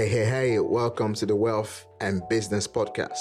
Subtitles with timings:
[0.00, 3.18] Hey, hey, hey, welcome to the Wealth and Business Podcast.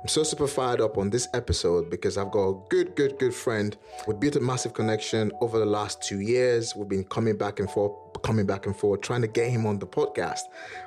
[0.00, 3.32] I'm so super fired up on this episode because I've got a good, good, good
[3.32, 3.76] friend.
[4.08, 6.74] We built a massive connection over the last two years.
[6.74, 7.92] We've been coming back and forth,
[8.24, 10.40] coming back and forth, trying to get him on the podcast.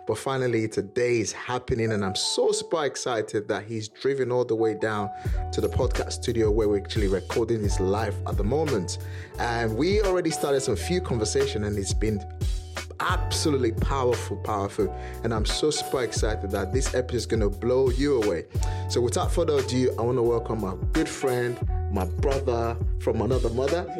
[0.05, 4.55] But finally, today is happening, and I'm so super excited that he's driven all the
[4.55, 5.09] way down
[5.53, 8.97] to the podcast studio where we're actually recording his live at the moment.
[9.39, 12.21] And we already started some few conversation, and it's been
[12.99, 14.93] absolutely powerful, powerful.
[15.23, 18.45] And I'm so super excited that this episode is going to blow you away.
[18.89, 21.57] So, without further ado, I want to welcome my good friend,
[21.91, 23.85] my brother from another mother,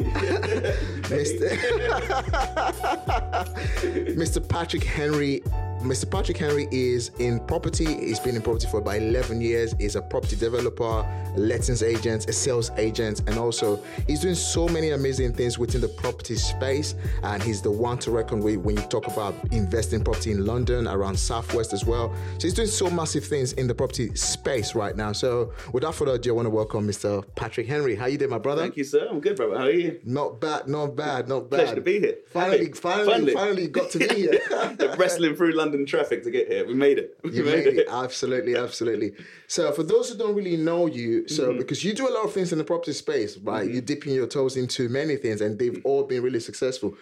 [1.10, 1.50] Mr.
[4.16, 4.48] Mr.
[4.48, 5.42] Patrick Henry
[5.82, 6.10] Mr.
[6.10, 7.86] Patrick Henry is in property.
[7.86, 9.74] He's been in property for about 11 years.
[9.80, 14.68] He's a property developer, a lettings agent, a sales agent, and also he's doing so
[14.68, 16.96] many amazing things within the property space.
[17.24, 20.86] And he's the one to reckon with when you talk about investing property in London,
[20.86, 22.14] around Southwest as well.
[22.40, 25.14] So he's doing so massive things in the property space right now.
[25.14, 27.24] So without further ado, I want to welcome Mr.
[27.36, 27.79] Patrick Henry.
[27.80, 28.62] How you doing, my brother?
[28.62, 29.08] Thank you, sir.
[29.10, 29.58] I'm good, brother.
[29.58, 30.00] How are you?
[30.04, 31.58] Not bad, not bad, not bad.
[31.58, 32.18] Pleasure to be here.
[32.32, 32.74] Finally, Happy.
[32.74, 33.34] finally, Finally.
[33.34, 34.96] finally got to be here.
[34.98, 36.68] Wrestling through London traffic to get here.
[36.68, 37.18] We made it.
[37.24, 37.88] We You made it.
[37.90, 39.14] Absolutely, absolutely.
[39.48, 41.58] So, for those who don't really know you, so mm-hmm.
[41.58, 43.64] because you do a lot of things in the property space, right?
[43.64, 43.74] Mm-hmm.
[43.74, 45.88] You're dipping your toes into many things, and they've mm-hmm.
[45.88, 46.96] all been really successful.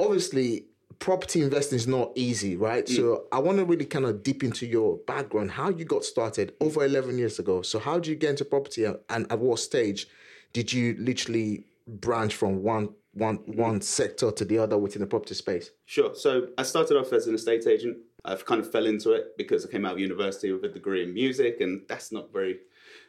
[0.00, 0.66] Obviously,
[0.98, 2.86] property investing is not easy, right?
[2.86, 2.96] Mm.
[2.96, 6.54] So, I want to really kind of dip into your background, how you got started
[6.60, 7.62] over 11 years ago.
[7.62, 10.06] So, how did you get into property, and at what stage
[10.52, 15.34] did you literally branch from one one one sector to the other within the property
[15.34, 15.70] space?
[15.86, 16.14] Sure.
[16.14, 17.98] So I started off as an estate agent.
[18.24, 21.02] I've kind of fell into it because I came out of university with a degree
[21.02, 22.58] in music, and that's not very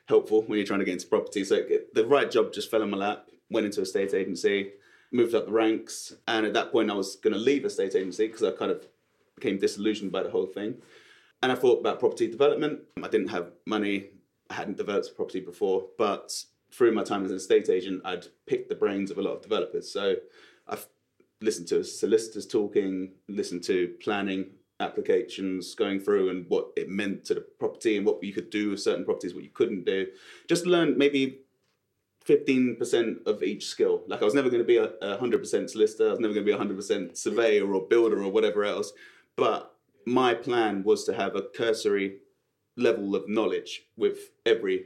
[0.06, 1.44] helpful when you're trying to get into property.
[1.44, 1.62] So
[1.94, 3.30] the right job just fell in my lap.
[3.52, 4.74] Went into a state agency,
[5.12, 7.96] moved up the ranks, and at that point I was going to leave a state
[7.96, 8.86] agency because I kind of
[9.36, 10.76] became disillusioned by the whole thing.
[11.42, 12.82] And I thought about property development.
[13.02, 14.08] I didn't have money.
[14.50, 18.70] I hadn't developed property before, but through my time as an estate agent, I'd picked
[18.70, 19.92] the brains of a lot of developers.
[19.92, 20.16] So
[20.68, 20.88] I've
[21.42, 27.34] listened to solicitors talking, listened to planning applications going through and what it meant to
[27.34, 30.08] the property and what you could do with certain properties, what you couldn't do.
[30.48, 31.40] Just learn maybe
[32.30, 34.04] 15% of each skill.
[34.08, 36.46] Like I was never going to be a, a 100% solicitor, I was never going
[36.46, 38.94] to be a 100% surveyor or builder or whatever else.
[39.36, 39.74] But
[40.06, 42.18] my plan was to have a cursory
[42.78, 44.86] level of knowledge with every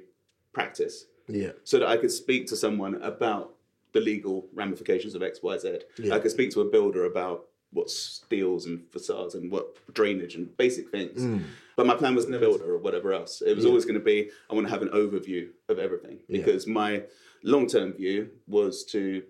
[0.54, 1.52] practice Yeah.
[1.64, 3.54] so that I could speak to someone about
[3.92, 5.80] the legal ramifications of X, Y, Z.
[6.12, 10.56] I could speak to a builder about what steels and facades and what drainage and
[10.58, 11.22] basic things.
[11.22, 11.44] Mm.
[11.76, 13.42] But my plan was never builder or whatever else.
[13.42, 16.68] It was always going to be I want to have an overview of everything because
[16.68, 17.04] my
[17.44, 19.24] long term view was to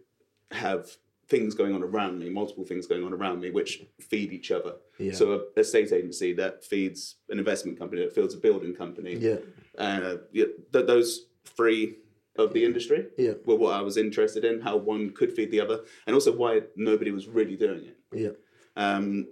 [0.51, 0.89] have
[1.29, 4.75] things going on around me, multiple things going on around me, which feed each other.
[4.99, 5.13] Yeah.
[5.13, 9.37] So a estate agency that feeds an investment company that feeds a building company Yeah.
[9.77, 11.95] uh, yeah, th- those three
[12.37, 13.33] of the industry Yeah.
[13.45, 16.63] were what I was interested in, how one could feed the other, and also why
[16.75, 17.97] nobody was really doing it.
[18.13, 18.29] Yeah.
[18.75, 19.27] Um,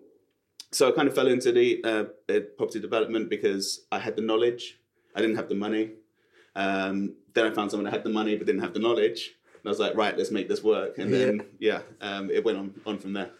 [0.72, 4.22] so I kind of fell into the uh, uh, property development because I had the
[4.22, 4.80] knowledge,
[5.16, 5.92] I didn't have the money.
[6.56, 9.36] Um, then I found someone that had the money but didn't have the knowledge.
[9.54, 10.98] And I was like, right, let's make this work.
[10.98, 13.32] And then, yeah, um, it went on, on from there.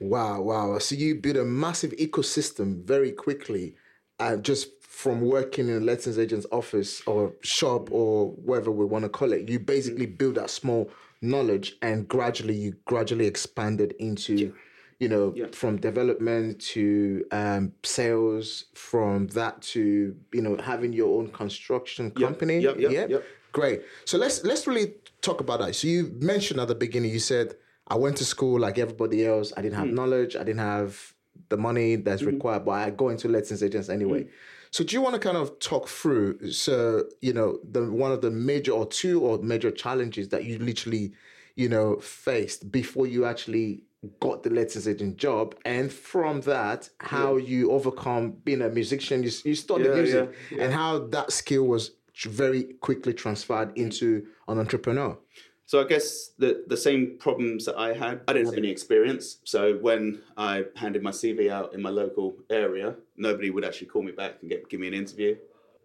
[0.00, 0.78] Wow, wow.
[0.78, 3.76] So you built a massive ecosystem very quickly,
[4.18, 9.04] uh, just from working in a lettings agent's office or shop or whatever we want
[9.04, 9.48] to call it.
[9.48, 10.90] You basically build that small
[11.22, 14.54] knowledge and gradually you gradually expanded into,
[15.00, 15.46] you know, Yeah.
[15.52, 22.60] from development to um, sales, from that to, you know, having your own construction company.
[22.60, 23.06] yep, yep, yeah.
[23.08, 23.24] yep.
[23.52, 23.82] Great.
[24.04, 25.74] So let's let's really talk about that.
[25.76, 27.54] So you mentioned at the beginning, you said
[27.88, 29.52] I went to school like everybody else.
[29.56, 29.94] I didn't have Hmm.
[29.94, 30.34] knowledge.
[30.36, 31.14] I didn't have
[31.48, 32.30] the money that's Mm-hmm.
[32.32, 34.26] required, but I go into lettings agents anyway.
[34.70, 36.50] So do you want to kind of talk through?
[36.50, 40.58] So you know, the one of the major or two or major challenges that you
[40.58, 41.12] literally,
[41.54, 43.84] you know, faced before you actually
[44.20, 49.22] got the lettings agent job, and from that, how you overcome being a musician.
[49.22, 51.92] You you studied Yeah, music, yeah, and how that skill was
[52.22, 55.18] very quickly transferred into an entrepreneur.
[55.66, 59.38] So I guess the the same problems that I had, I didn't have any experience.
[59.44, 64.02] So when I handed my CV out in my local area, nobody would actually call
[64.02, 65.36] me back and get give me an interview.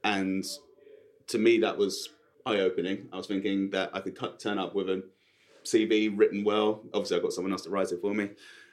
[0.03, 0.45] And
[1.27, 2.09] to me, that was
[2.45, 3.07] eye opening.
[3.13, 5.03] I was thinking that I could cut, turn up with a
[5.71, 6.81] CV written well.
[6.93, 8.29] Obviously, I've got someone else to write it for me.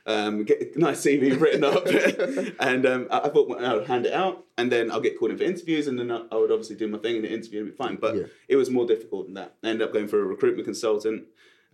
[0.06, 1.84] Um, get a nice CV written up,
[2.60, 5.32] and um, I, I thought well, I'll hand it out, and then I'll get called
[5.32, 7.60] in for interviews, and then I, I would obviously do my thing in the interview
[7.62, 7.96] and be fine.
[7.96, 8.22] But Yeah.
[8.48, 9.54] it was more difficult than that.
[9.64, 11.24] I ended up going for a recruitment consultant.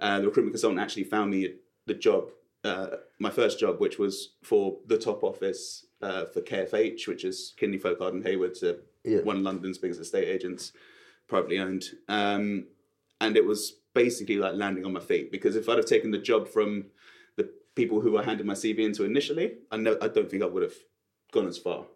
[0.00, 1.54] Uh, the recruitment consultant actually found me
[1.86, 2.30] the job,
[2.64, 2.86] uh,
[3.18, 7.80] my first job, which was for the top office uh, for KFH, which is Kinleigh
[7.80, 9.20] Folkard and Haywards, uh, Yeah.
[9.20, 10.72] one of London's biggest estate agents,
[11.28, 11.84] privately owned.
[12.08, 12.66] Um,
[13.20, 16.18] and it was basically like landing on my feet because if I'd have taken the
[16.18, 16.86] job from
[17.36, 20.46] the people who I handed my CV into initially, I know I don't think I
[20.46, 20.74] would have
[21.32, 21.86] gone as far.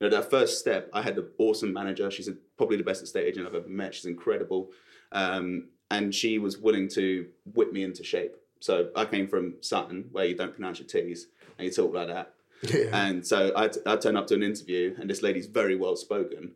[0.00, 2.10] You know, that first step, I had an awesome manager.
[2.10, 3.94] She's probably the best estate agent I've ever met.
[3.94, 4.70] She's incredible,
[5.12, 8.36] um, and she was willing to whip me into shape.
[8.60, 11.26] So I came from Sutton, where you don't pronounce your T's
[11.58, 12.34] and you talk like that.
[12.62, 12.90] Yeah.
[12.92, 16.52] And so I, I turn up to an interview, and this lady's very well spoken.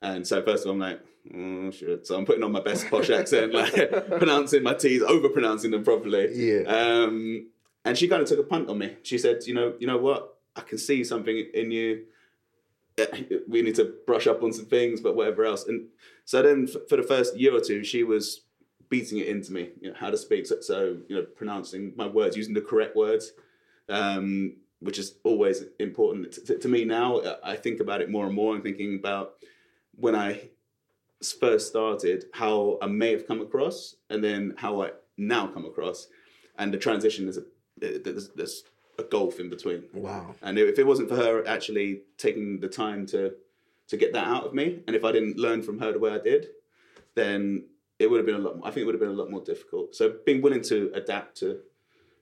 [0.00, 1.00] And so first of all, I'm like,
[1.34, 2.06] oh shit.
[2.06, 3.74] So I'm putting on my best posh accent, like
[4.18, 6.30] pronouncing my T's, over pronouncing them properly.
[6.34, 6.62] Yeah.
[6.62, 7.48] Um,
[7.84, 8.96] and she kind of took a punt on me.
[9.02, 10.36] She said, you know, you know what?
[10.56, 12.04] I can see something in you.
[13.48, 15.66] We need to brush up on some things, but whatever else.
[15.66, 15.88] And
[16.24, 18.42] so then, for the first year or two, she was
[18.90, 20.46] beating it into me, you know, how to speak.
[20.46, 23.32] So, so you know, pronouncing my words, using the correct words,
[23.88, 27.22] um, which is always important to, to me now.
[27.42, 28.54] I think about it more and more.
[28.54, 29.34] I'm thinking about
[29.94, 30.50] when I
[31.40, 36.08] first started, how I may have come across, and then how I now come across,
[36.58, 37.42] and the transition is a
[37.80, 38.64] there's, there's
[38.98, 39.84] a gulf in between.
[39.94, 40.34] Wow.
[40.42, 43.34] And if it wasn't for her actually taking the time to
[43.88, 46.12] to get that out of me, and if I didn't learn from her the way
[46.12, 46.48] I did,
[47.16, 47.64] then
[47.98, 48.56] it would have been a lot.
[48.56, 49.94] More, I think it would have been a lot more difficult.
[49.94, 51.58] So being willing to adapt to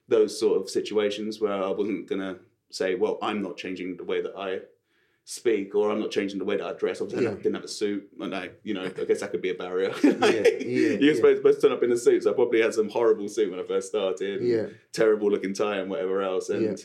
[0.07, 2.39] those sort of situations where I wasn't gonna
[2.71, 4.61] say, well, I'm not changing the way that I
[5.29, 7.01] speak, or I'm not changing the way that I dress.
[7.01, 9.51] Obviously, I didn't have a suit, and I, you know, I guess that could be
[9.51, 9.93] a barrier.
[10.03, 11.13] yeah, You're yeah.
[11.13, 13.51] supposed, supposed to turn up in a suit, so I probably had some horrible suit
[13.51, 14.41] when I first started.
[14.41, 14.65] Yeah.
[14.91, 16.49] Terrible looking tie and whatever else.
[16.49, 16.75] And Yeah.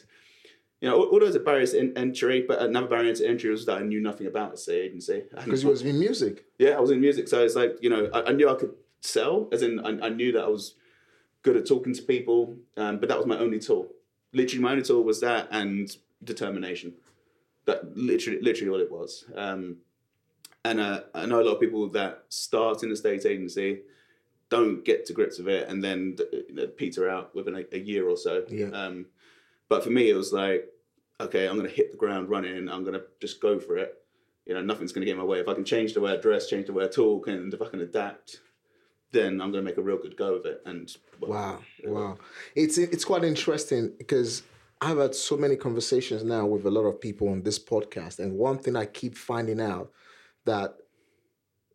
[0.83, 3.65] you know, all, all those are barriers to entry, but another barrier to entry was
[3.65, 5.23] that I knew nothing about the estate agency.
[5.43, 6.45] Because you was in music.
[6.59, 8.75] yeah, I was in music, so it's like you know, I, I knew I could
[9.01, 10.75] sell, as in I, I knew that I was
[11.41, 13.89] good at talking to people, um, but that was my only tool.
[14.35, 15.89] Literally, my only tool was that and
[16.23, 16.93] determination.
[17.67, 19.25] That literally, literally all it was.
[19.35, 19.79] Um,
[20.65, 23.83] and uh, I know a lot of people that start in a state agency
[24.49, 27.79] don't get to grips with it, and then you know, peter out within a, a
[27.79, 28.45] year or so.
[28.49, 28.67] Yeah.
[28.69, 29.07] Um,
[29.69, 30.69] but for me, it was like,
[31.21, 32.69] okay, I'm going to hit the ground running.
[32.69, 33.95] I'm going to just go for it.
[34.47, 35.41] You know, nothing's going to get in my way.
[35.41, 37.63] If I can change the way I dress, change the way I talk, and if
[37.63, 38.41] I can adapt,
[39.11, 40.61] then I'm going to make a real good go of it.
[40.67, 42.19] And well, Wow, wow.
[42.55, 44.43] It's it's quite interesting because
[44.81, 48.37] I've had so many conversations now with a lot of people on this podcast, and
[48.37, 49.91] one thing I keep finding out
[50.45, 50.77] that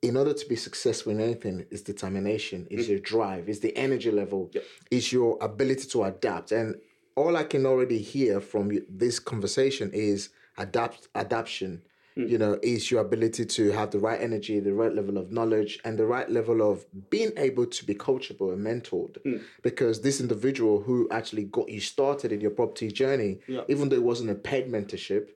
[0.02, 2.90] in order to be successful in anything is determination, is mm.
[2.92, 4.64] your drive, is the energy level, Yep.
[4.92, 6.52] is your ability to adapt.
[6.52, 6.76] And
[7.16, 11.82] all I can already hear from you- this conversation is adapt adaption.
[12.28, 15.80] You know, is your ability to have the right energy, the right level of knowledge,
[15.86, 19.18] and the right level of being able to be coachable and mentored.
[19.62, 23.64] Because this individual who actually got you started in your property journey, Yeah.
[23.70, 25.30] even though it wasn't a paid mentorship,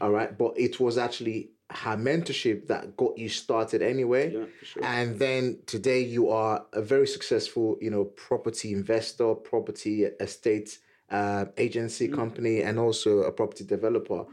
[0.00, 4.32] all right, but it was actually her mentorship that got you started anyway.
[4.32, 4.84] Yeah, sure.
[4.84, 10.78] And then today you are a very successful, you know, property investor, property estate
[11.10, 12.14] uh, agency Mm.
[12.14, 14.24] company, and also a property developer.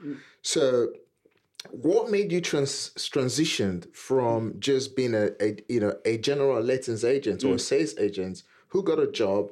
[0.42, 0.94] So,
[1.71, 4.59] what made you trans- transitioned from mm.
[4.59, 7.61] just being a, a you know a general lettings agent or a mm.
[7.61, 9.51] sales agent who got a job?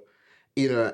[0.56, 0.92] You know,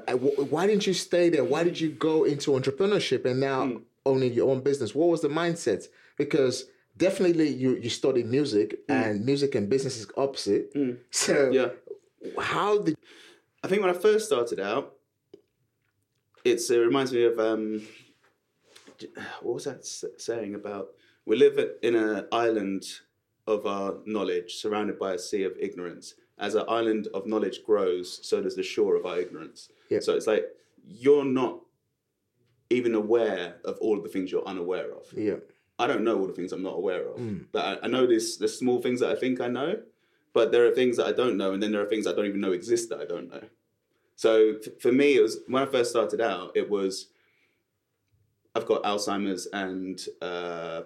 [0.49, 1.43] why didn't you stay there?
[1.43, 3.81] Why did you go into entrepreneurship and now mm.
[4.05, 4.95] owning your own business?
[4.95, 5.85] What was the mindset?
[6.17, 6.65] Because
[6.97, 10.73] definitely you you studied music and music and business is opposite.
[11.11, 11.69] So yeah.
[12.39, 12.95] how did
[13.63, 14.93] I think when I first started out,
[16.43, 17.81] it's it reminds me of um,
[19.41, 20.89] what was that saying about
[21.25, 22.85] we live in an island
[23.47, 26.15] of our knowledge, surrounded by a sea of ignorance.
[26.37, 29.69] As our island of knowledge grows, so does the shore of our ignorance.
[29.89, 29.99] Yeah.
[29.99, 30.45] So it's like
[30.85, 31.59] you're not
[32.69, 35.05] even aware of all of the things you're unaware of.
[35.15, 35.35] yeah
[35.77, 37.51] I don't know all the things I'm not aware of.
[37.51, 39.81] But I, I know this the small things that I think I know,
[40.31, 42.27] but there are things that I don't know, and then there are things I don't
[42.27, 43.43] even know exist that I don't know.
[44.15, 47.07] So f- for me, it was when I first started out, it was
[48.53, 50.81] I've got Alzheimer's and uh,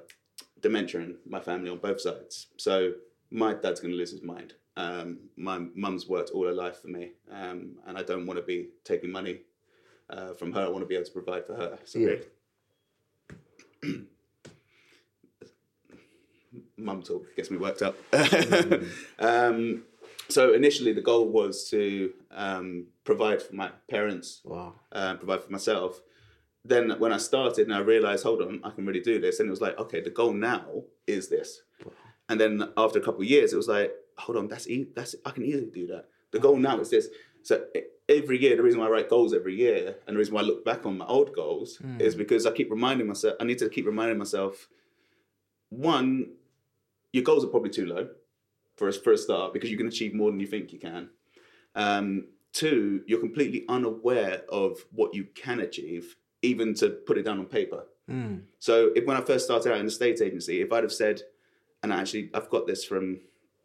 [0.62, 2.48] dementia in my family on both sides.
[2.58, 2.94] So
[3.32, 4.54] my dad's going to lose his mind.
[4.78, 8.46] Um, my mum's worked all her life for me, um, and I don't want to
[8.46, 9.40] be taking money
[10.10, 10.66] uh, from her.
[10.66, 11.80] I want to be able to provide for her.
[11.86, 12.16] So Yeah.
[16.78, 17.96] mum talk gets me worked up.
[19.20, 19.84] um,
[20.30, 25.52] so initially, the goal was to um, provide for my parents, wow uh, provide for
[25.52, 26.02] myself.
[26.68, 29.48] Then when I started and I realized, hold on, I can really do this, and
[29.48, 31.62] it was like, okay, the goal now is this.
[32.28, 35.14] And then after a couple of years, it was like, hold on, that's e- that's
[35.26, 36.06] I can easily do that.
[36.32, 37.08] The goal now is this.
[37.44, 37.64] So
[38.10, 40.46] every year, the reason why I write goals every year, and the reason why I
[40.46, 43.36] look back on my old goals, is because I keep reminding myself.
[43.40, 44.68] I need to keep reminding myself.
[45.70, 46.32] One,
[47.14, 48.10] your goals are probably too low
[48.76, 51.10] for a, for a start because you can achieve more than you think you can.
[51.76, 57.40] Um, two, you're completely unaware of what you can achieve, even to put it down
[57.40, 57.86] on paper.
[58.08, 58.38] Hmm.
[58.60, 61.22] So if, when I first started out in the state agency, if I'd have said,
[61.84, 63.20] and actually I've got this from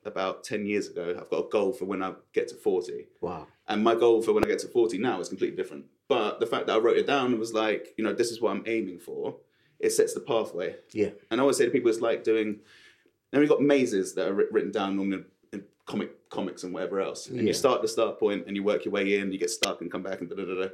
[0.05, 3.07] about 10 years ago, I've got a goal for when I get to 40.
[3.21, 3.47] Wow.
[3.69, 5.85] And my goal for when I get to 40 now is completely different.
[6.09, 8.51] But the fact that I wrote it down was like, you know, this is what
[8.53, 9.37] I'm aiming for.
[9.79, 10.77] It sets the pathway.
[10.93, 11.11] Yeah.
[11.31, 12.61] And I always say to people, it's like doing,
[13.31, 17.01] then we've got mazes that are written down on the in comic comics and whatever
[17.01, 17.29] else.
[17.29, 17.43] And Yeah.
[17.45, 19.83] you start at the start point and you work your way in, you get stuck
[19.83, 20.69] and come back and da da da da.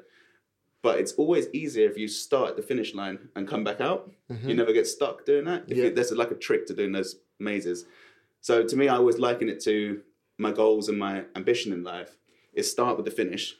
[0.83, 4.11] But it's always easier if you start at the finish line and come back out.
[4.45, 5.65] You never get stuck doing that.
[5.69, 5.85] If Yeah.
[5.85, 7.87] you, there's like a trick to doing those mazes.
[8.41, 10.03] So to me, I always liken it to
[10.39, 12.17] my goals and my ambition in life
[12.53, 13.57] is start with the finish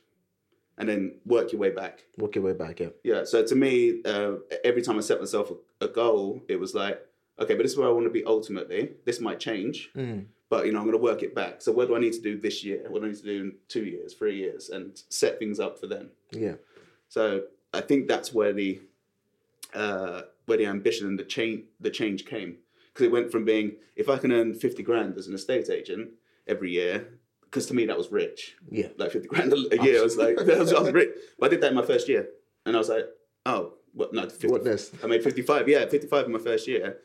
[0.79, 2.05] and then work your way back.
[2.19, 2.89] Work your way back, yeah.
[3.03, 3.25] Yeah.
[3.25, 7.01] So to me, uh, every time I set myself a, a goal, it was like,
[7.41, 8.93] okay, but this is where I want to be ultimately.
[9.05, 9.91] This might change,
[10.49, 11.61] but you know, I'm going to work it back.
[11.63, 12.85] So what do I need to do this year?
[12.89, 15.79] What do I need to do in two years, three years, and set things up
[15.81, 16.11] for then.
[16.31, 16.55] Yeah.
[17.09, 18.81] So I think that's where the
[19.75, 22.59] uh, where the ambition and the change the change came
[22.93, 26.11] because it went from being if I can earn fifty grand as an estate agent
[26.47, 27.09] every year
[27.43, 28.89] because to me that was rich Yeah.
[28.99, 30.01] like 50 grand a year.
[30.01, 31.11] I was like, that was, I was rich.
[31.39, 32.29] But I did that in my first year.
[32.67, 33.07] And I was like,
[33.47, 34.13] oh, what?
[34.13, 34.93] No, 50, What next?
[35.03, 35.69] I made 55.
[35.69, 36.99] Yeah, 55 in my first year.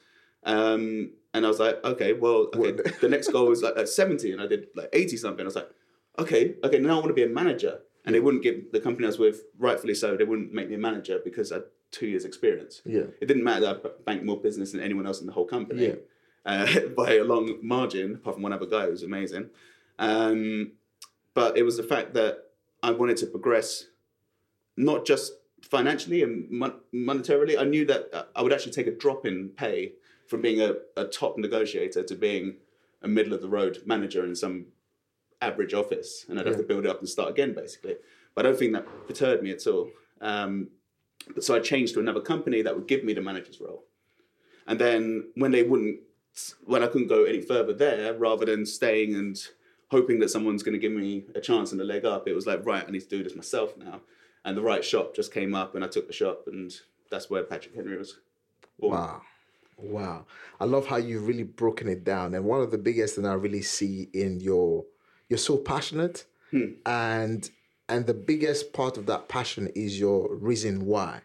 [0.43, 4.31] Um, and I was like, okay, well, okay, the next goal was like at 70
[4.31, 5.43] and I did like 80 something.
[5.43, 5.69] I was like,
[6.19, 7.79] okay, okay, now I want to be a manager.
[8.05, 10.75] And they wouldn't give the company I was with, rightfully so, they wouldn't make me
[10.75, 12.81] a manager because I had two years experience.
[12.85, 13.03] Yeah.
[13.21, 15.87] It didn't matter that I banked more business than anyone else in the whole company
[15.87, 15.95] Yeah.
[16.45, 19.49] uh, by a long margin, apart from one other guy who was amazing.
[19.99, 20.71] Um,
[21.33, 22.45] but it was the fact that
[22.81, 23.85] I wanted to progress,
[24.75, 27.59] not just financially and mon- monetarily.
[27.59, 29.93] I knew that uh, I would actually take a drop in pay
[30.27, 32.55] from being a, a top negotiator to being
[33.03, 34.67] a middle of the road manager in some
[35.41, 37.95] average office, and I'd have to build it up and start again, basically.
[38.35, 39.89] But I don't think that perturbed me at all.
[40.21, 40.69] Um,
[41.39, 43.83] so I changed to another company that would give me the manager's role.
[44.67, 45.99] And then when they wouldn't,
[46.63, 49.37] when I couldn't go any further there, rather than staying and
[49.89, 52.47] hoping that someone's going to give me a chance and a leg up, it was
[52.47, 54.01] like, right, I need to do this myself now.
[54.45, 56.73] And the right shop just came up, and I took the shop, and
[57.09, 58.19] that's where Patrick Henry was
[58.79, 58.93] born.
[58.93, 59.21] Wow.
[59.77, 60.25] Wow.
[60.59, 62.33] I love how you've really broken it down.
[62.33, 64.85] And one of the biggest thing I really see in your
[65.31, 66.73] you're so passionate hmm.
[66.85, 67.49] and
[67.87, 71.21] and the biggest part of that passion is your reason why.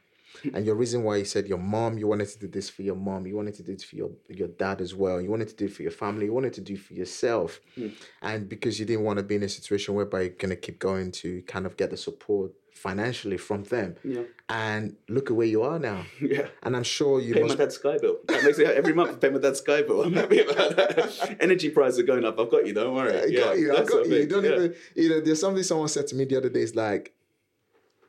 [0.55, 2.97] And your reason why you said your mom, you wanted to do this for your
[2.97, 5.57] mom, you wanted to do it for your, your dad as well, you wanted to
[5.57, 7.61] do it for your family, you wanted to do it for yourself.
[7.75, 7.89] Hmm.
[8.23, 10.79] And because you didn't want to be in a situation whereby you're going to keep
[10.79, 13.97] going to kind of get the support financially from them.
[14.05, 14.23] Yeah.
[14.49, 16.05] And look at where you are now.
[16.21, 16.49] Yeah.
[16.63, 18.19] And I'm sure you Pay must my dad's Sky bill.
[18.27, 19.11] That makes it every month.
[19.13, 20.03] I pay my dad's Sky bill.
[20.03, 21.37] I'm happy about that.
[21.41, 22.39] Energy prices are going up.
[22.39, 22.75] I've got you.
[22.75, 23.17] Don't worry.
[23.17, 23.73] I yeah, got you.
[23.73, 24.17] I got you.
[24.17, 24.51] You don't yeah.
[24.51, 26.61] even, you know, there's something someone said to me the other day.
[26.61, 27.15] It's like,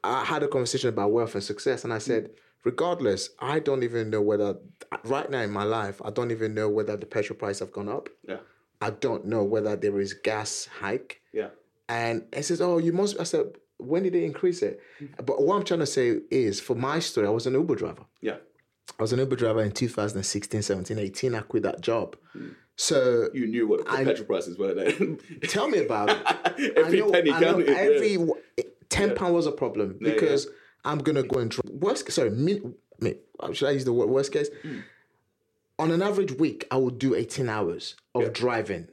[0.07, 2.31] I had a conversation about wealth and success, and I said,
[2.63, 4.57] regardless, I don't even know whether,
[5.03, 7.89] right now in my life, I don't even know whether the petrol price have gone
[7.89, 8.09] up.
[8.27, 8.37] Yeah.
[8.81, 11.21] I don't know whether there is gas hike.
[11.33, 11.49] Yeah.
[11.89, 13.45] And it says, oh, you must, I said,
[13.77, 14.79] when did they increase it?
[15.23, 18.03] But what I'm trying to say is, for my story, I was an Uber driver.
[18.21, 18.37] Yeah.
[18.99, 21.35] I was an Uber driver in 2016, 17, 18.
[21.35, 22.15] I quit that job.
[22.35, 22.55] Mm.
[22.75, 25.19] So You knew what the I- petrol prices were then.
[25.43, 26.73] tell me about it.
[26.77, 27.67] every know, penny counted.
[27.67, 28.63] yeah.
[28.89, 30.48] Ten pound was a problem Yeah, because
[30.86, 31.70] I'm gonna go and drive.
[31.72, 33.17] Worst, sorry, min, min,
[33.53, 34.50] should I use the word worst case?
[34.62, 34.79] Hmm.
[35.79, 38.88] On an average week, I would do 18 hours of driving.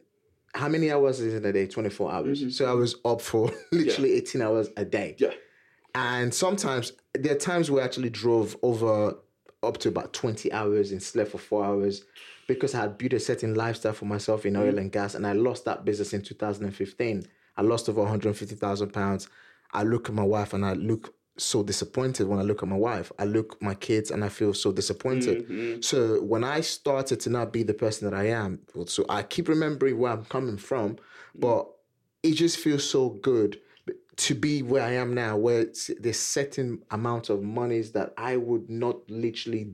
[0.55, 1.67] How many hours is in a day?
[1.67, 2.57] 24 hours.
[2.57, 5.17] So I was up for literally 18 hours a day.
[5.19, 5.25] Mm-hmm.
[5.25, 5.39] Yeah.
[5.95, 9.17] And sometimes there are times where I actually drove over
[9.63, 12.05] up to about 20 hours and slept for four hours
[12.47, 15.15] because I had built a certain lifestyle for myself in oil and gas.
[15.15, 17.27] And I lost that business in 2015.
[17.57, 19.29] I lost over 150,000 pounds.
[19.75, 22.77] I look at my wife and I look so disappointed when I look at my
[22.77, 23.11] wife.
[23.19, 25.49] I look at my kids and I feel so disappointed.
[25.49, 25.81] Mm-hmm.
[25.81, 29.49] So when I started to not be the person that I am, so I keep
[29.49, 30.99] remembering where I'm coming from, mm.
[31.35, 31.69] but
[32.23, 33.61] it just feels so good
[34.17, 38.37] to be where I am now, where it's, there's certain amount of monies that I
[38.37, 39.73] would not literally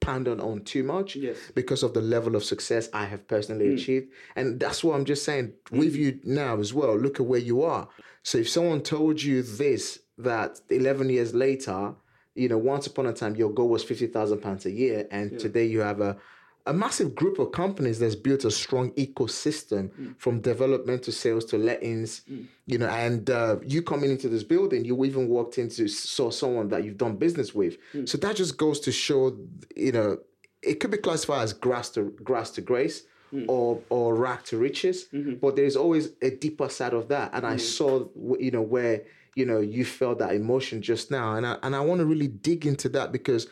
[0.00, 1.38] pound on, on too much Yes.
[1.54, 3.74] because of the level of success I have personally mm.
[3.74, 4.08] achieved.
[4.36, 5.98] And that's what I'm just saying with mm.
[5.98, 6.98] you now as well.
[6.98, 7.88] Look at where you are.
[8.22, 11.94] So if someone told you this, that 11 years later,
[12.34, 15.66] you know, once upon a time, your goal was 50,000 pounds a year, and today
[15.66, 16.16] you have a
[16.64, 20.14] a massive group of companies that's built a strong ecosystem Mm.
[20.16, 22.22] from development to sales to lettings,
[22.66, 26.68] you know, and uh, you coming into this building, you even walked into saw someone
[26.68, 27.78] that you've done business with.
[27.92, 28.08] Mm.
[28.08, 29.36] So that just goes to show,
[29.74, 30.18] you know,
[30.62, 33.02] it could be classified as grass to grass to grace.
[33.32, 33.46] Mm.
[33.48, 35.34] Or, or rack to riches, Mm-hmm.
[35.36, 38.06] but there's always a deeper side of that, and I saw,
[38.38, 39.02] you know, where
[39.34, 42.28] you know you felt that emotion just now, and I and I want to really
[42.28, 43.46] dig into that because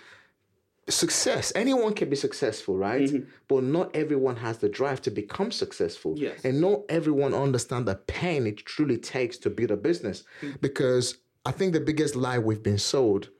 [0.88, 3.08] success anyone can be successful right?
[3.48, 6.14] But not everyone has the drive to become successful.
[6.18, 6.44] Yes.
[6.44, 10.24] and not everyone understand the pain it truly takes to build a business.
[10.60, 13.30] Because i think the biggest lie we've been sold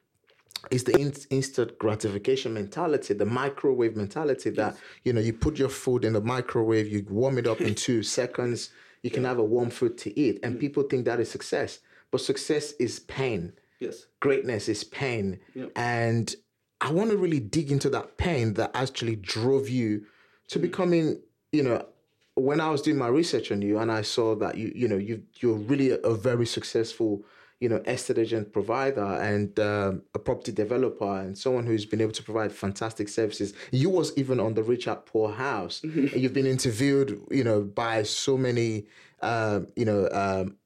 [0.71, 5.69] is the in- instant gratification mentality the microwave mentality that you know you put your
[5.69, 8.71] food in the microwave you warm it up in two seconds
[9.02, 12.21] you can have a warm food to eat and people think that is success but
[12.21, 14.09] success is pain Yes.
[14.21, 15.40] greatness is pain.
[15.55, 15.73] Yep.
[15.75, 16.35] And
[16.83, 20.05] I want to really dig into that pain that actually drove you
[20.49, 20.62] to Mm.
[20.62, 21.87] becoming, you know,
[22.35, 24.99] when I was doing my research on you and I saw that you, you know,
[24.99, 27.25] you you're really a, a very successful,
[27.61, 32.12] you know, estate agent provider and um, a property developer and someone who's been able
[32.12, 33.52] to provide fantastic services.
[33.71, 35.83] You was even on the Rich House Poor House.
[35.83, 38.87] and you've been interviewed, you know, by so many,
[39.21, 40.57] um, you know, um,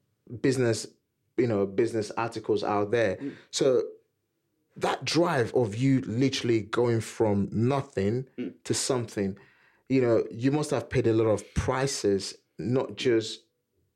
[0.41, 0.87] business
[1.37, 3.17] you know business articles out there
[3.51, 3.83] so
[4.77, 8.25] that drive of you literally going from nothing
[8.63, 9.37] to something
[9.89, 13.41] you know you must have paid a lot of prices not just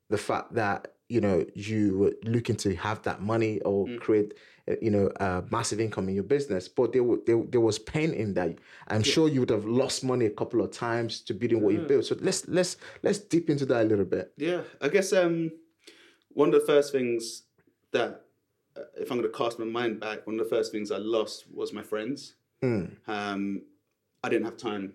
[0.10, 4.36] the fact that you know you were looking to have that money or create
[4.70, 8.13] uh, you know uh, massive income in your business but there, there there was pain
[8.13, 8.58] in that.
[8.88, 11.82] I'm sure you would have lost money a couple of times to building what you
[11.82, 12.06] built.
[12.06, 14.32] So let's let's let's dip into that a little bit.
[14.38, 15.51] Yeah, I guess um,
[16.30, 17.44] one of the first things
[17.92, 18.22] that,
[18.78, 20.98] uh, if I'm going to cast my mind back, one of the first things I
[20.98, 22.36] lost was my friends.
[23.08, 23.63] Um,
[24.24, 24.94] I didn't have time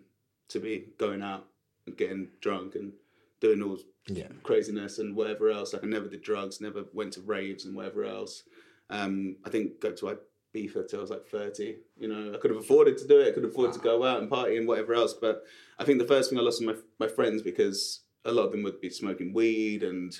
[0.49, 1.47] to be going out
[1.87, 2.93] and getting drunk and
[3.41, 4.29] doing all Yeah.
[4.43, 5.73] craziness and whatever else.
[5.73, 8.43] Like I never did drugs, never went to raves and whatever else.
[8.91, 10.19] Um, I think go to
[10.55, 11.77] Ibiza till I was like 30.
[11.99, 13.29] You know, I could have afforded to do it.
[13.29, 15.15] I could afford to go out and party and whatever else.
[15.15, 15.45] But
[15.79, 18.53] I think the first thing I lost was my, my friends because a lot of
[18.53, 20.19] them would be smoking weed and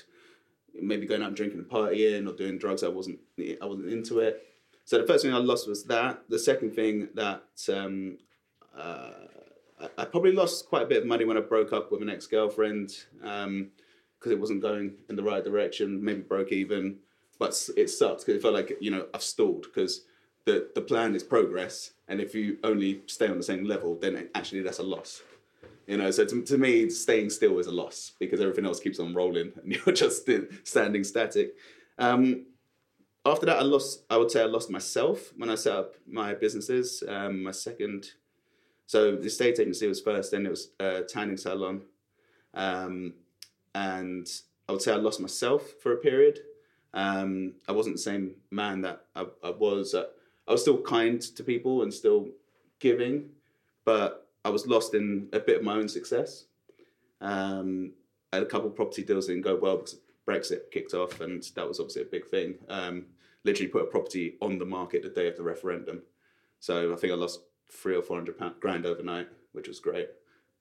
[0.73, 2.83] maybe going out and drinking and partying or doing drugs.
[2.83, 4.41] I wasn't I wasn't into it.
[4.83, 6.23] So the first thing I lost was that.
[6.29, 8.17] The second thing that um,
[8.77, 9.11] uh,
[9.79, 12.09] I, I probably lost quite a bit of money when I broke up with an
[12.09, 12.91] ex girlfriend
[14.19, 16.03] because it wasn't going in the right direction.
[16.03, 16.97] Maybe broke even,
[17.39, 20.05] but it sucks because it felt like you know I've stalled because
[20.45, 24.29] the the plan is progress, and if you only stay on the same level, then
[24.35, 25.21] actually that's a loss.
[25.87, 28.99] You know, so to, to me, staying still is a loss because everything else keeps
[28.99, 30.27] on rolling and you're just
[30.63, 31.55] standing static.
[31.99, 32.47] Um,
[33.25, 34.03] after that, I lost.
[34.09, 37.03] I would say I lost myself when I set up my businesses.
[37.07, 38.11] Um, my second,
[38.85, 41.81] so the estate agency was first, then it was a tanning salon,
[42.53, 43.13] um,
[43.75, 44.27] and
[44.67, 46.39] I would say I lost myself for a period.
[46.93, 49.93] Um, I wasn't the same man that I, I was.
[49.93, 50.05] Uh,
[50.47, 52.29] I was still kind to people and still
[52.79, 53.29] giving,
[53.83, 56.45] but I was lost in a bit of my own success.
[57.19, 57.91] Um,
[58.31, 61.43] I had a couple of property deals didn't go well because Brexit kicked off, and
[61.55, 62.55] that was obviously a big thing.
[62.69, 63.07] Um,
[63.43, 66.01] literally put a property on the market the day of the referendum.
[66.59, 70.09] So I think I lost three or four hundred grand overnight, which was great.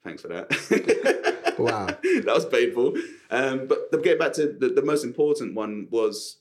[0.02, 1.20] Thanks for that.
[1.58, 1.86] Wow.
[2.02, 2.94] that was painful.
[3.30, 6.38] Um, but getting back to the, the most important one was,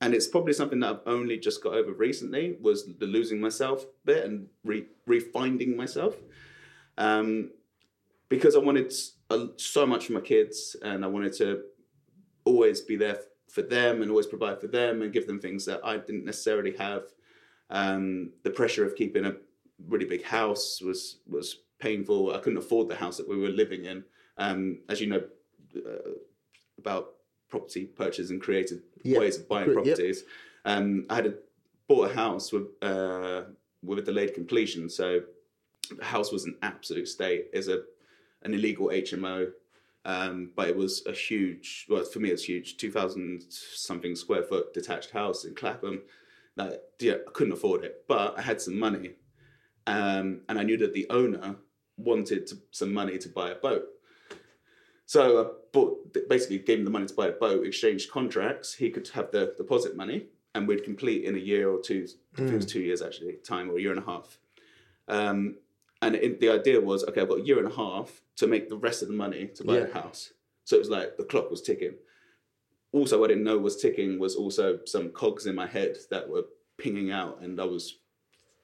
[0.00, 3.84] and it's probably something that I've only just got over recently, was the losing myself
[4.04, 6.16] bit and re, refinding myself.
[6.96, 7.50] Um,
[8.28, 8.92] because I wanted
[9.56, 11.62] so much for my kids and I wanted to
[12.44, 13.18] always be there
[13.48, 16.76] for them and always provide for them and give them things that I didn't necessarily
[16.76, 17.04] have.
[17.70, 19.36] Um, the pressure of keeping a
[19.86, 22.34] really big house was was painful.
[22.34, 24.04] I couldn't afford the house that we were living in.
[24.36, 25.22] Um, as you know
[25.76, 26.12] uh,
[26.78, 27.14] about
[27.48, 29.84] property purchase and creative ways of buying Cre- yep.
[29.84, 30.24] properties.
[30.64, 31.34] Um, I had a,
[31.88, 33.42] bought a house with uh,
[33.82, 35.20] with a delayed completion, so
[35.96, 37.46] the house was an absolute state.
[37.52, 37.82] It's a
[38.42, 39.50] an illegal HMO,
[40.04, 41.86] um, but it was a huge.
[41.88, 42.76] Well, for me, it's huge.
[42.76, 46.02] Two thousand something square foot detached house in Clapham.
[46.56, 49.12] That yeah, I couldn't afford it, but I had some money,
[49.86, 51.56] um, and I knew that the owner
[51.98, 53.84] wanted to, some money to buy a boat.
[55.06, 58.74] So I bought, basically gave him the money to buy a boat, exchanged contracts.
[58.74, 62.06] He could have the deposit money, and we'd complete in a year or two.
[62.34, 64.38] I think it was two years actually, time or a year and a half.
[65.08, 65.56] Um,
[66.02, 68.68] and it, the idea was, okay, I've got a year and a half to make
[68.68, 69.84] the rest of the money to buy Yeah.
[69.86, 70.32] the house.
[70.64, 71.94] So it was like the clock was ticking.
[72.92, 76.28] Also, what I didn't know was ticking was also some cogs in my head that
[76.28, 76.44] were
[76.76, 77.96] pinging out, and I was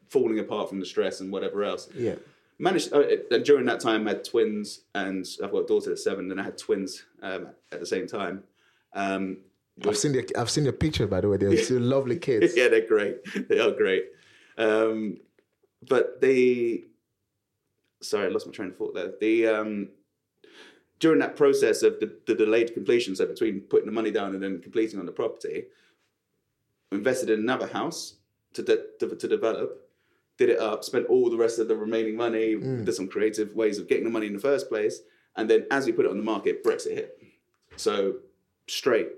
[0.08, 1.88] falling apart from the stress and whatever else.
[1.96, 2.16] Yeah.
[2.58, 5.98] Managed uh, and during that time I had twins and I've got a daughter at
[5.98, 8.44] seven and I had twins um, at the same time.
[8.92, 9.38] Um,
[9.86, 11.36] I've seen the I've seen your picture by the way.
[11.36, 12.54] They're two lovely kids.
[12.56, 13.16] yeah, they're great.
[13.48, 14.04] They are great.
[14.56, 15.18] Um,
[15.88, 16.84] but they,
[18.00, 19.12] sorry, I lost my train of thought there.
[19.20, 19.88] The um,
[21.00, 24.42] during that process of the, the delayed completion, so between putting the money down and
[24.42, 25.64] then completing on the property,
[26.92, 28.14] invested in another house
[28.54, 29.83] to de- to, to develop,
[30.36, 32.84] did it up, spent all the rest of the remaining money, Mm.
[32.84, 35.00] did some creative ways of getting the money in the first place,
[35.36, 37.18] and then as we put it on the market, Brexit hit.
[37.76, 38.16] So
[38.66, 39.08] straight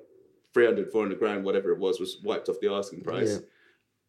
[0.55, 3.35] 300, 400 grand, whatever it was, was wiped off the asking price.
[3.40, 3.46] Yeah.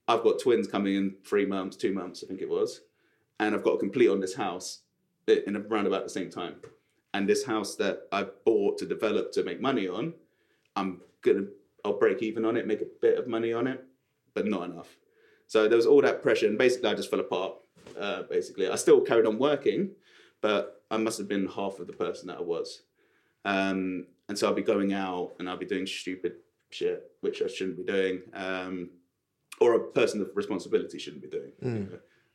[0.10, 2.82] I've got twins coming in three months, two months, I think it was,
[3.40, 4.80] and I've got to complete on this house
[5.28, 6.56] in around about the same time.
[7.14, 10.14] And this house that I bought to develop to make money on,
[10.76, 11.48] I'm gonna
[11.84, 13.84] I'll break even on it, make a bit of money on it,
[14.34, 14.98] but not enough.
[15.48, 17.54] So there was all that pressure, and basically I just fell apart.
[18.00, 19.92] Uh, basically, I still carried on working,
[20.42, 22.82] but I must have been half of the person that I was.
[23.46, 26.34] Um, and so I'll be going out and I'll be doing stupid
[26.70, 28.90] shit, which I shouldn't be doing, um,
[29.62, 31.54] or a person of responsibility shouldn't be doing.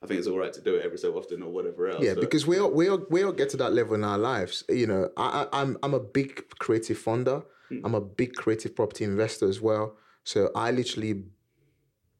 [0.02, 2.02] I think it's all right to do it every so often or whatever else.
[2.02, 4.18] Yeah, but- because we all we all we all get to that level in our
[4.18, 4.64] lives.
[4.68, 7.44] You know, I, I I'm I'm a big creative funder.
[7.84, 9.96] I'm a big creative property investor as well.
[10.24, 11.24] So I literally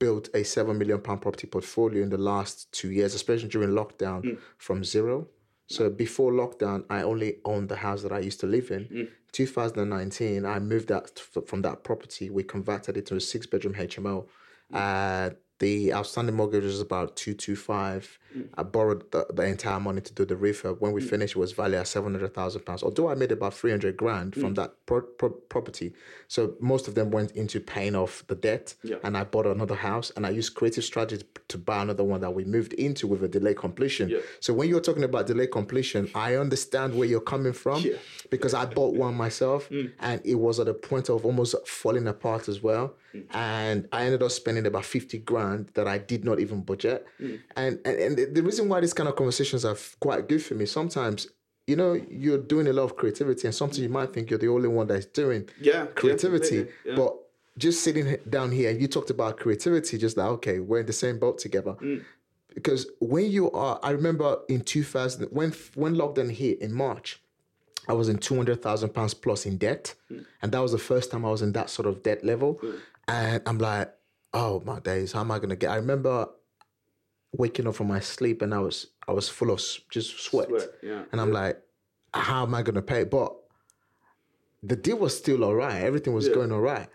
[0.03, 4.21] built a seven million pound property portfolio in the last two years, especially during lockdown,
[4.25, 4.39] mm.
[4.59, 5.29] from zero.
[5.69, 8.85] So before lockdown, I only owned the house that I used to live in.
[8.87, 9.09] Mm.
[9.31, 12.29] 2019, I moved out from that property.
[12.31, 14.27] We converted it to a six bedroom HMO.
[14.73, 14.75] Mm.
[14.75, 15.31] Uh,
[15.63, 18.19] the outstanding mortgage was about two two five.
[18.37, 18.49] Mm.
[18.57, 20.81] I borrowed the, the entire money to do the refurb.
[20.81, 21.09] When we mm.
[21.09, 22.83] finished, it was valued at seven hundred thousand pounds.
[22.83, 24.57] Although I made about three hundred grand from mm.
[24.57, 25.93] that pro- pro- property,
[26.27, 28.75] so most of them went into paying off the debt.
[28.83, 28.97] Yeah.
[29.05, 32.35] And I bought another house, and I used creative strategy to buy another one that
[32.35, 34.09] we moved into with a delay completion.
[34.09, 34.19] Yeah.
[34.41, 37.99] So when you're talking about delay completion, I understand where you're coming from Yeah.
[38.31, 39.71] because I bought one myself
[40.01, 42.95] and it was at a point of almost falling apart as well.
[43.35, 47.07] And I ended up spending about 50 grand that I did not even budget.
[47.21, 47.41] Mm.
[47.57, 50.67] And, and and the- reason why these kind of conversations are quite good for me,
[50.67, 51.27] sometimes,
[51.67, 51.93] you know,
[52.25, 54.87] you're doing a lot of creativity and sometimes you might think you're the only one
[54.87, 56.59] that's doing Yeah, yeah, creativity.
[56.65, 56.97] completely, yeah.
[56.97, 57.13] But
[57.59, 61.19] just sitting down here, you talked about creativity, just like, okay, we're in the same
[61.19, 62.03] boat together Mm.
[62.55, 67.09] because when you are i remember in 2000 when when lockdown hit in march
[67.89, 70.23] i was in 200000 pounds plus in debt mm.
[70.43, 72.79] and that was the first time i was in that sort of debt level mm.
[73.09, 73.89] and i'm like
[74.35, 76.27] oh my days how am i going to get i remember
[77.33, 80.69] waking up from my sleep and i was i was full of just sweat, Sweat,
[80.83, 81.03] yeah.
[81.13, 81.61] and i'm like
[82.15, 83.05] how am i going to pay?
[83.05, 83.35] But
[84.63, 85.83] the deal was still all right.
[85.83, 86.35] Everything was Yeah.
[86.35, 86.89] going all right.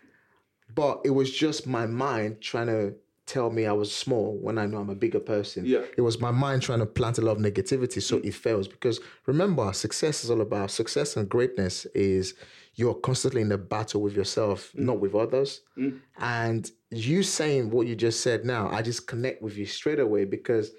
[0.73, 2.93] But it was just my mind trying to
[3.27, 5.65] tell me I was small when I know I'm a bigger person.
[5.65, 5.81] Yeah.
[5.97, 8.25] It was my mind trying to plant a lot of negativity so mm.
[8.25, 8.67] it fails.
[8.67, 12.33] Because remember, success is all about success and greatness is
[12.75, 14.79] you're constantly in a battle with yourself, mm.
[14.79, 15.61] not with others.
[15.77, 15.99] Mm.
[16.19, 20.23] And you saying what you just said now, I just connect with you straight away
[20.23, 20.71] because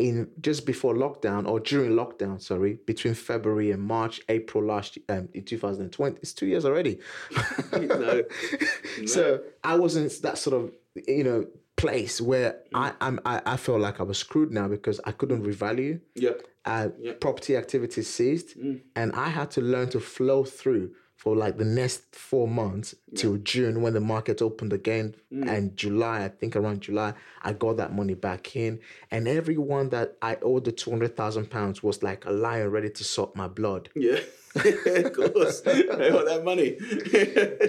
[0.00, 5.04] in just before lockdown or during lockdown, sorry, between February and March, April last year,
[5.10, 6.98] um, in 2020, it's two years already.
[7.72, 8.22] No.
[9.06, 10.72] So I wasn't that sort of
[11.06, 15.00] you know place where I I'm, I I felt like I was screwed now because
[15.04, 16.00] I couldn't revalue.
[16.14, 16.30] Yeah.
[16.64, 16.88] Uh,
[17.20, 18.56] Property activity ceased,
[18.94, 23.36] and I had to learn to flow through for like the next four months till
[23.36, 27.92] June when the market opened again, and July I think around July I got that
[27.92, 28.80] money back in,
[29.10, 32.88] and everyone that I owed the two hundred thousand pounds was like a lion ready
[32.88, 33.90] to suck my blood.
[33.94, 34.20] Yeah.
[34.56, 35.62] of course.
[35.66, 36.70] I want that money.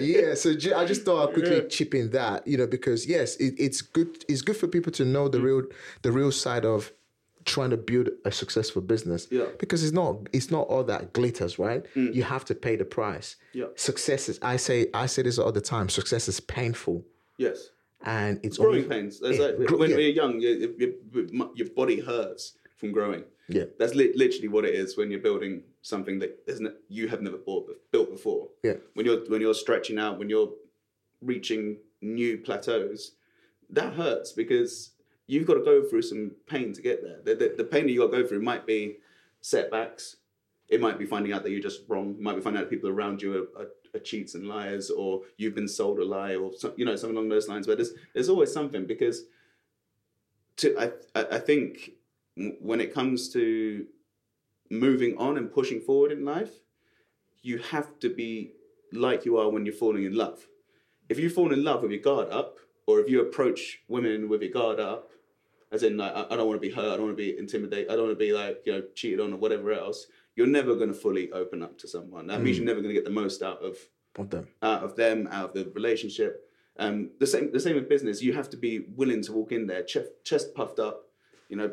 [0.00, 3.54] yeah, so I just thought I'd quickly chip in that, you know, because yes, it,
[3.58, 4.24] it's good.
[4.28, 5.44] It's good for people to know the Mm.
[5.44, 5.62] real,
[6.02, 6.90] the real side of
[7.44, 9.28] trying to build a successful business.
[9.30, 9.42] Yeah.
[9.42, 9.58] Mm.
[9.58, 11.84] Because it's not, it's not all that glitters, right?
[11.94, 13.36] You have to pay the price.
[13.52, 13.66] Yeah.
[13.76, 14.38] Success is.
[14.42, 15.88] I say, I say this all the time.
[15.88, 17.04] Success is painful,
[17.38, 17.70] yes.
[18.04, 19.20] and it's Growing only, pains.
[19.22, 19.96] Yeah, like gro- when yeah.
[19.96, 23.24] you're young, your, your, your body hurts from growing.
[23.48, 23.64] Yeah.
[23.78, 27.36] That's li- literally what it is when you're building something that isn't you have never
[27.36, 28.48] bought, built before.
[28.62, 28.74] Yeah.
[28.94, 30.52] When you're when you're stretching out, when you're
[31.20, 33.12] reaching new plateaus,
[33.70, 34.91] that hurts because
[35.26, 37.18] you've got to go through some pain to get there.
[37.24, 38.98] The, the, the pain that you got to go through might be
[39.40, 40.16] setbacks.
[40.68, 42.14] It might be finding out that you're just wrong.
[42.18, 45.22] It might be finding out people around you are, are, are cheats and liars, or
[45.36, 47.66] you've been sold a lie, or you know something along those lines.
[47.66, 49.24] But there's there's always something because
[50.56, 51.92] to I I think
[52.60, 53.86] when it comes to
[54.70, 56.52] moving on and pushing forward in life,
[57.42, 58.52] you have to be
[58.92, 60.46] like you are when you're falling in love.
[61.08, 62.58] If you fall in love with your guard up,
[62.92, 65.10] or if you approach women with your guard up,
[65.70, 67.90] as in like I, don't want to be hurt, I don't want to be intimidated,
[67.90, 70.06] I don't want to be like you know cheated on or whatever else.
[70.36, 72.26] You're never going to fully open up to someone.
[72.26, 73.76] That means you're never going to get the most out of
[74.18, 74.48] of them.
[74.62, 76.48] out of them, out of the relationship.
[76.78, 78.22] Um, the same, the same with business.
[78.22, 81.04] You have to be willing to walk in there, chest, chest puffed up.
[81.48, 81.70] You know,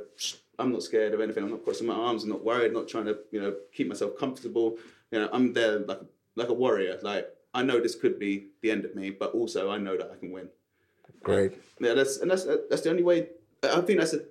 [0.58, 1.44] I'm not scared of anything.
[1.44, 2.24] I'm not crossing my arms.
[2.24, 2.74] I'm not worried.
[2.74, 4.78] not trying to, you know, keep myself comfortable.
[5.12, 6.02] You know, I'm there like
[6.36, 7.00] like a warrior.
[7.02, 10.12] Like I know this could be the end of me, but also I know that
[10.12, 10.50] I can win.
[11.24, 11.54] Great.
[11.80, 13.30] Yeah, that's and that's that's the only way.
[13.64, 14.22] I think that's a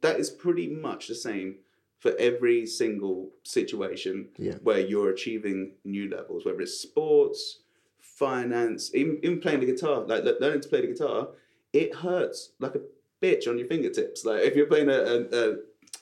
[0.00, 1.56] that is pretty much the same
[1.98, 4.54] for every single situation Yeah.
[4.62, 7.60] where you're achieving new levels, whether it's sports,
[7.98, 11.28] finance, even, even playing the guitar, like learning to play the guitar,
[11.72, 12.80] it hurts like a
[13.20, 14.24] bitch on your fingertips.
[14.24, 15.54] Like if you're playing a, a,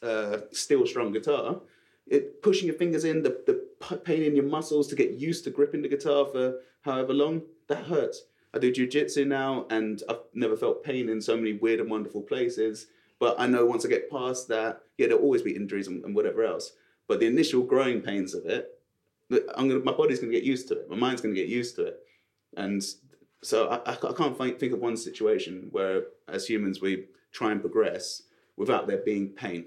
[0.03, 1.61] a, a steel strong guitar,
[2.07, 5.51] it pushing your fingers in, the, the pain in your muscles to get used to
[5.51, 8.23] gripping the guitar for however long, that hurts.
[8.57, 12.23] I do jujitsu now, and I've never felt pain in so many weird and wonderful
[12.23, 12.87] places.
[13.19, 16.15] But I know once I get past that, yeah, there'll always be injuries and, and
[16.15, 16.73] whatever else.
[17.07, 18.81] But the initial growing pains of it,
[19.31, 20.89] I'm gonna, my body's gonna get used to it.
[20.89, 22.01] My mind's gonna get used to it,
[22.57, 22.83] and
[23.43, 27.61] so I, I can't think, think of one situation where, as humans, we try and
[27.61, 28.23] progress
[28.57, 29.67] without there being pain.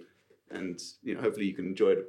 [0.50, 2.08] And you know, hopefully, you can enjoy the,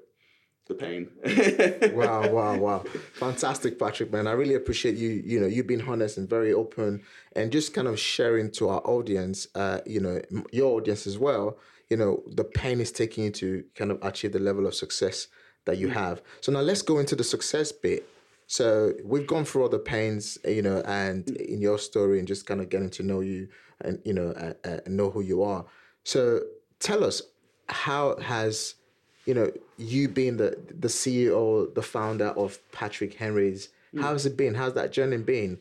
[0.70, 1.92] the pain.
[1.94, 2.84] wow, wow, wow.
[3.14, 4.26] Fantastic, Patrick, man.
[4.26, 7.02] I really appreciate you, you know, you being honest and very open
[7.36, 11.58] and just kind of sharing to our audience, uh, you know, your audience as well,
[11.90, 15.26] you know, the pain is taking you to kind of achieve the level of success
[15.66, 16.22] that you have.
[16.40, 18.08] So now let's go into the success bit.
[18.46, 22.46] So we've gone through all the pains, you know, and in your story and just
[22.46, 23.48] kind of getting to know you
[23.82, 25.66] and, you know, uh, uh, know who you are.
[26.04, 26.40] So
[26.78, 27.22] tell us,
[27.68, 28.74] how has
[29.30, 34.54] you know, you being the the CEO, the founder of Patrick Henry's, how's it been?
[34.54, 35.60] How's that journey been?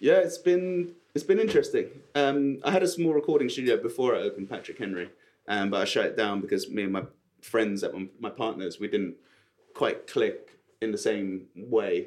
[0.00, 1.88] Yeah, it's been it's been interesting.
[2.14, 5.10] Um, I had a small recording studio before I opened Patrick Henry,
[5.48, 7.02] um, but I shut it down because me and my
[7.42, 9.16] friends, at my, my partners, we didn't
[9.74, 12.06] quite click in the same way.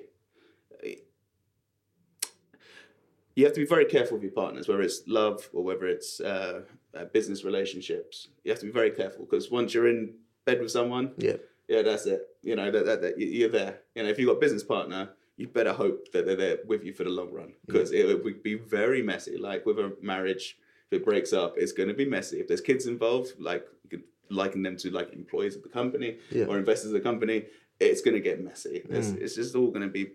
[3.36, 6.20] You have to be very careful with your partners, whether it's love or whether it's
[6.22, 6.62] uh,
[6.98, 8.30] uh, business relationships.
[8.44, 11.38] You have to be very careful because once you're in bed with someone, Yeah.
[11.68, 12.22] yeah, that's it.
[12.42, 13.80] You know that, that, that you- you're there.
[13.96, 16.84] You know, if you've got a business partner, you better hope that they're there with
[16.84, 19.38] you for the long run because it would be very messy.
[19.38, 20.58] Like with a marriage,
[20.92, 22.40] if it breaks up, it's going to be messy.
[22.40, 26.18] If there's kids involved, like you could liken them to like employees of the company
[26.30, 26.46] Yeah.
[26.46, 27.46] or investors of the company,
[27.80, 28.84] it's going to get messy.
[28.90, 29.22] It's, mm.
[29.22, 30.12] it's just all going to be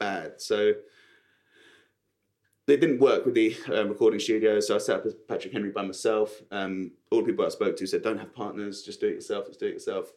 [0.00, 0.40] bad.
[0.40, 0.72] So
[2.66, 5.70] they didn't work with the um, recording studio, so I set up as Patrick Henry
[5.70, 6.42] by myself.
[6.50, 9.46] Um, all the people I spoke to said, "Don't have partners, just do it yourself.
[9.46, 10.12] Just do it yourself."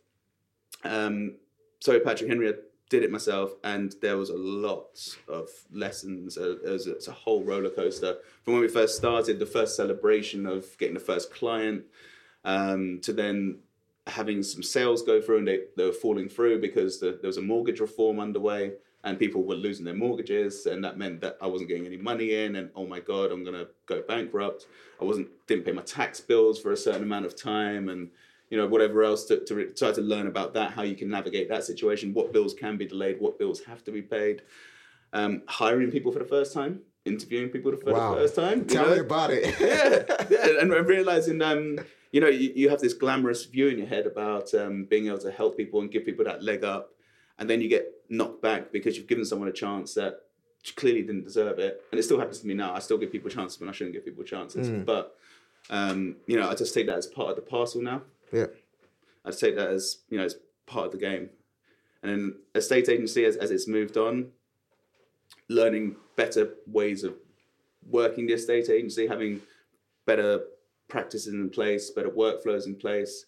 [0.84, 1.38] Um,
[1.80, 2.54] so Patrick Henry, I
[2.90, 6.38] did it myself, and there was a lot of lessons.
[6.38, 9.76] Uh, it was, it's a whole roller coaster from when we first started, the first
[9.76, 11.84] celebration of getting the first client,
[12.44, 13.60] um, to then
[14.08, 17.38] having some sales go through and they, they were falling through because the, there was
[17.38, 18.72] a mortgage reform underway
[19.06, 22.36] and people were losing their mortgages and that meant that I wasn't getting any money
[22.44, 24.68] in and oh my god I'm gonna go bankrupt
[25.02, 28.10] I wasn't didn't pay my tax bills for a certain amount of time and
[28.50, 31.10] you know whatever else to, to re- try to learn about that how you can
[31.10, 34.42] navigate that situation what bills can be delayed what bills have to be paid
[35.14, 38.16] um, hiring people for the first time interviewing people for Wow.
[38.16, 38.94] the first time Tell know?
[38.96, 39.56] me about it.
[39.60, 41.80] yeah, yeah, and realizing, um,
[42.12, 45.20] you know, you, you have this glamorous view in your head about um, being able
[45.20, 46.92] to help people and give people that leg up,
[47.40, 50.22] and then you get knocked back because you've given someone a chance that
[50.76, 52.74] clearly didn't deserve it, and it still happens to me now.
[52.74, 55.16] I still give people chances when I shouldn't give people chances, but
[55.70, 58.02] um, you know, I just take that as part of the parcel now.
[58.32, 58.48] yeah.
[59.24, 60.36] I just take that as you know, as
[60.68, 61.30] part of the game.
[62.04, 64.28] And then estate agency, as, as it's moved on,
[65.50, 67.16] learning better ways of
[67.90, 69.42] working the estate agency, having
[70.06, 70.42] better
[70.88, 73.26] practices in place, better workflows in place.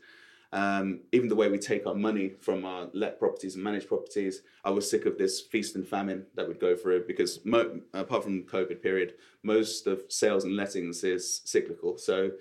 [0.53, 4.43] Um, even the way we take our money from our let properties and managed properties,
[4.63, 8.23] I was sick of this feast and famine that would go through because mo- apart
[8.23, 11.97] from COVID period, most of sales and lettings is cyclical.
[11.97, 12.31] So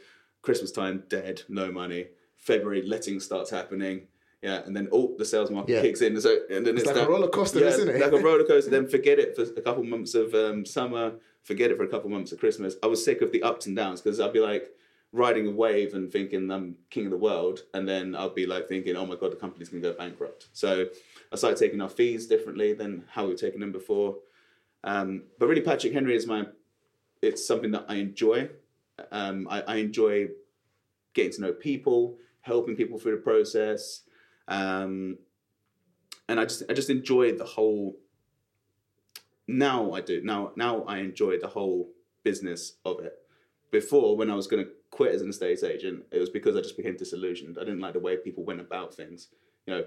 [0.42, 2.07] Christmas time, dead, no money.
[2.37, 4.07] February, letting starts happening.
[4.42, 5.81] Yeah, and then all the sales market Yeah.
[5.83, 6.21] kicks in.
[6.21, 8.01] So and then it's, like a that- roller coaster, isn't it?
[8.01, 8.71] Like a roller coaster.
[8.71, 11.14] Then forget it for a couple months of um, summer.
[11.42, 12.77] Forget it for a couple months of Christmas.
[12.83, 14.71] I was sick of the ups and downs because I'd be like
[15.16, 18.68] riding a wave and thinking I'm king of the world, and then I'll be like
[18.68, 20.48] thinking, oh my god, the company's gonna go bankrupt.
[20.52, 20.87] So
[21.33, 24.16] I started taking our fees differently than how we were taking them before.
[24.85, 26.46] Um, but really, Patrick Henry is my.
[27.22, 28.50] It's something that I enjoy.
[29.11, 30.29] Um, I, I enjoy
[31.14, 34.02] getting to know people, helping people through the process,
[34.48, 35.18] um,
[36.29, 37.96] and I just I just enjoy the whole.
[39.48, 41.90] Now I do now now I enjoy the whole
[42.22, 43.14] business of it.
[43.70, 46.62] Before, when I was going to quit as an estate agent, it was because I
[46.62, 47.59] just became disillusioned.
[47.61, 49.28] I didn't like the way people went about things.
[49.66, 49.85] You know,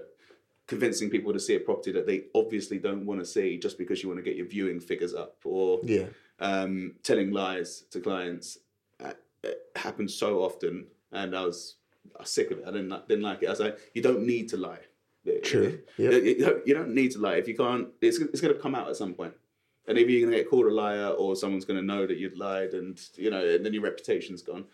[0.68, 4.02] convincing people to see a property that they obviously don't want to see just because
[4.02, 6.06] you want to get your viewing figures up, or Yeah.
[6.38, 8.58] um, telling lies to clients.
[9.04, 10.74] Uh, It happened so often,
[11.12, 11.58] and I was,
[12.18, 12.64] I was sick of it.
[12.68, 13.46] I didn't didn't like it.
[13.46, 14.84] I was like, you don't need to lie.
[15.42, 15.70] True.
[15.98, 16.18] You, Yeah.
[16.18, 17.36] you don't, you don't need to lie.
[17.42, 19.34] If you can't, it's, it's going to come out at some point.
[19.86, 22.16] And either you're going to get called a liar or someone's going to know that
[22.20, 24.64] you'd lied and, you know, and then your reputation's gone.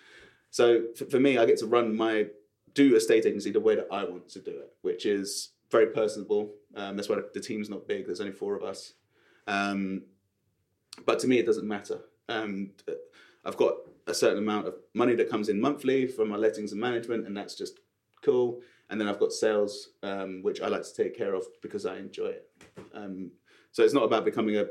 [0.57, 2.29] So for, for me, I get to run my,
[2.73, 6.51] do estate agency the way that I want to do it, which is very personable.
[6.75, 8.07] Um, that's why the team's not big.
[8.07, 8.95] There's only four of us.
[9.47, 10.05] Um,
[11.05, 11.99] but to me, it doesn't matter.
[12.31, 12.71] Um,
[13.45, 13.75] I've got
[14.07, 17.37] a certain amount of money that comes in monthly from my lettings and management, and
[17.37, 17.81] that's just
[18.25, 18.63] cool.
[18.89, 21.99] And then I've got sales, um, which I like to take care of because I
[21.99, 22.49] enjoy it.
[22.95, 23.31] Um,
[23.73, 24.69] so it's not about becoming a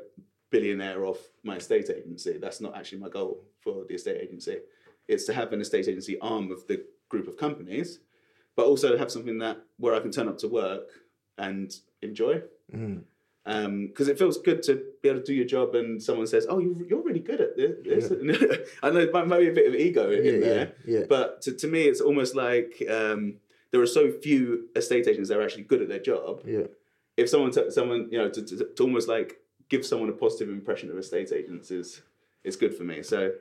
[0.50, 2.40] billionaire off my estate agency.
[2.40, 4.58] That's not actually my goal for the estate agency.
[5.08, 8.00] It's to have an estate agency arm of the group of companies,
[8.56, 10.88] but also have something that where I can turn up to work
[11.38, 12.42] and enjoy.
[12.74, 13.04] Mm.
[13.88, 16.58] Because it feels good to be able to do your job, and someone says, "Oh,
[16.58, 18.06] you- you're really good at this."
[18.84, 21.04] I know it might, be a bit of ego in Yeah, yeah, there, yeah.
[21.08, 23.36] but to, to me, it's almost like um,
[23.70, 26.42] there are so few estate agents that are actually good at their job.
[26.46, 26.68] Yeah.
[27.18, 29.38] If someone, t- someone, you know, to, to, to almost like
[29.70, 32.02] give someone a positive impression of estate agents is
[32.44, 33.04] is good for me.
[33.04, 33.32] So,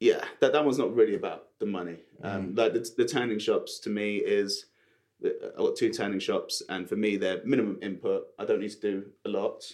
[0.00, 1.96] yeah, that that one's not really about the money.
[2.22, 4.66] Um, like the, the tanning shops to me is.
[5.24, 8.26] I've got two tanning shops, and for me, they're minimum input.
[8.38, 9.64] I don't need to do a lot.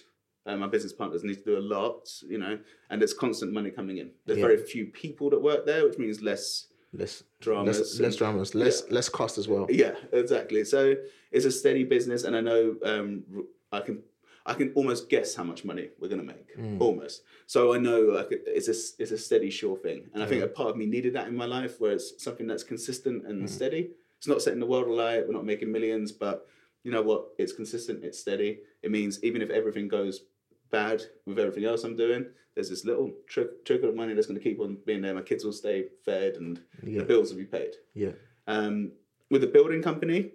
[0.47, 2.59] Um, my business partners need to do a lot, you know,
[2.89, 4.11] and there's constant money coming in.
[4.25, 4.47] There's Yeah.
[4.47, 7.79] very few people that work there, which means less Less dramas.
[7.79, 9.67] less, less dramas, less less cost as well.
[9.69, 10.65] yeah, exactly.
[10.65, 10.95] So
[11.31, 13.25] it's a steady business, and I know um,
[13.71, 14.03] I can
[14.47, 16.81] I can almost guess how much money we're going to make, Mm.
[16.81, 17.23] almost.
[17.47, 20.47] So I know could, it's a it's a steady, sure thing, and I think a
[20.49, 23.31] part of me needed that in my life, where it's something that's consistent Mm.
[23.31, 23.91] and steady.
[24.19, 25.27] It's not setting the world alight.
[25.27, 26.47] We're not making millions, but
[26.83, 27.29] you know what?
[27.39, 28.05] It's consistent.
[28.05, 28.61] It's steady.
[28.83, 30.25] It means even if everything goes
[30.71, 34.39] bad with everything else I'm doing, there's this little trick trickle of money that's going
[34.39, 35.15] to keep on being there.
[35.15, 36.99] My kids will stay fed, and Yeah.
[37.01, 37.73] the bills will be paid.
[37.95, 38.13] Yeah.
[38.47, 38.93] Um,
[39.31, 40.33] with the building company,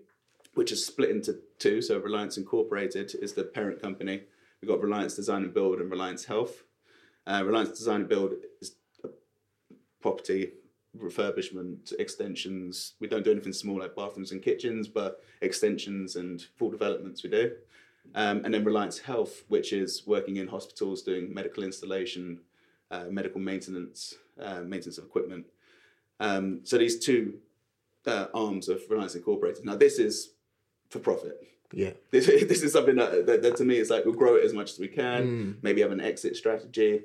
[0.59, 4.23] which is split into two, so Reliance Incorporated is the parent company.
[4.59, 6.63] We've got Reliance Design and Build and Reliance Health.
[7.25, 8.73] Uh, Reliance Design and Build is
[10.01, 10.51] property
[10.97, 12.95] refurbishment, extensions.
[12.99, 17.29] We don't do anything small like bathrooms and kitchens, but extensions and full developments we
[17.29, 17.53] do.
[18.13, 22.41] Um, and then Reliance Health, which is working in hospitals doing medical installation,
[22.91, 25.45] uh, medical maintenance, uh, maintenance of equipment.
[26.19, 27.35] Um, so these two
[28.05, 29.63] uh, arms of Reliance Incorporated.
[29.63, 30.33] Now this is
[30.89, 31.45] for profit.
[31.71, 31.91] Yeah.
[32.11, 34.53] This, this is something that, that, that to me is like we'll grow it as
[34.53, 35.27] much as we can.
[35.27, 35.55] Mm.
[35.61, 37.03] Maybe have an exit strategy.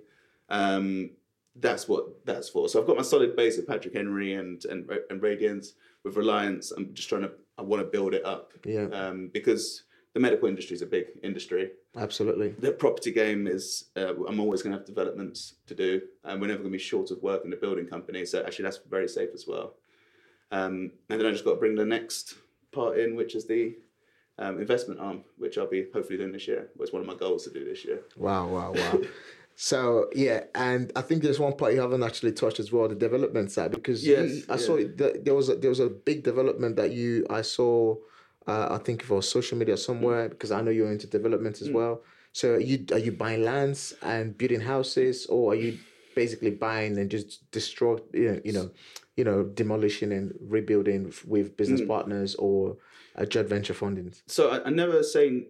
[0.49, 1.11] Um,
[1.57, 2.69] that's what that's for.
[2.69, 6.73] So I've got my solid base of Patrick Henry and and and Radiance with Reliance.
[6.73, 8.87] I'm just trying to I want to build it up Yeah.
[8.93, 11.71] um, because the medical industry is a big industry.
[11.97, 12.51] Absolutely.
[12.59, 16.49] The property game is uh, I'm always going to have developments to do, and we're
[16.49, 18.25] never going to be short of work in the building company.
[18.25, 19.75] So actually, that's very safe as well.
[20.51, 22.35] Um, and then I just got to bring the next
[22.75, 23.77] part in, which is the
[24.39, 26.69] um, investment arm, which I'll be hopefully doing this year.
[26.77, 28.01] Was one of my goals to do this year.
[28.17, 29.01] Wow, wow, wow.
[29.55, 32.95] so yeah, and I think there's one part you haven't actually touched as well, the
[32.95, 36.25] development side, because you- Yes, I saw that there was a, there was a big
[36.25, 37.97] development that you I saw.
[38.47, 42.03] Uh, I think for social media somewhere because I know you're into development as well.
[42.33, 45.79] So are you are you buying lands and building houses, or are you
[46.15, 48.71] basically buying and just destroy you know, you know
[49.17, 52.77] you know demolishing and rebuilding with business partners or
[53.17, 54.13] uh, joint venture funding?
[54.27, 55.47] so I, I never say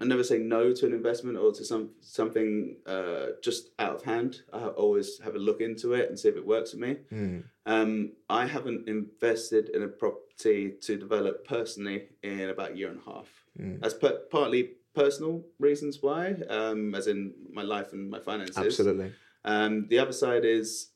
[0.00, 4.02] I never say no to an investment or to some something uh, just out of
[4.04, 4.42] hand.
[4.52, 6.98] I always have a look into it and see if it works for me.
[7.12, 7.44] Mm.
[7.66, 13.00] Um, I haven't invested in a property to develop personally in about a year and
[13.04, 13.28] a half.
[13.58, 13.80] Mm.
[13.80, 18.56] That's per- partly personal reasons why, um, as in my life and my finances.
[18.56, 19.12] Absolutely.
[19.44, 20.90] Um, the other side is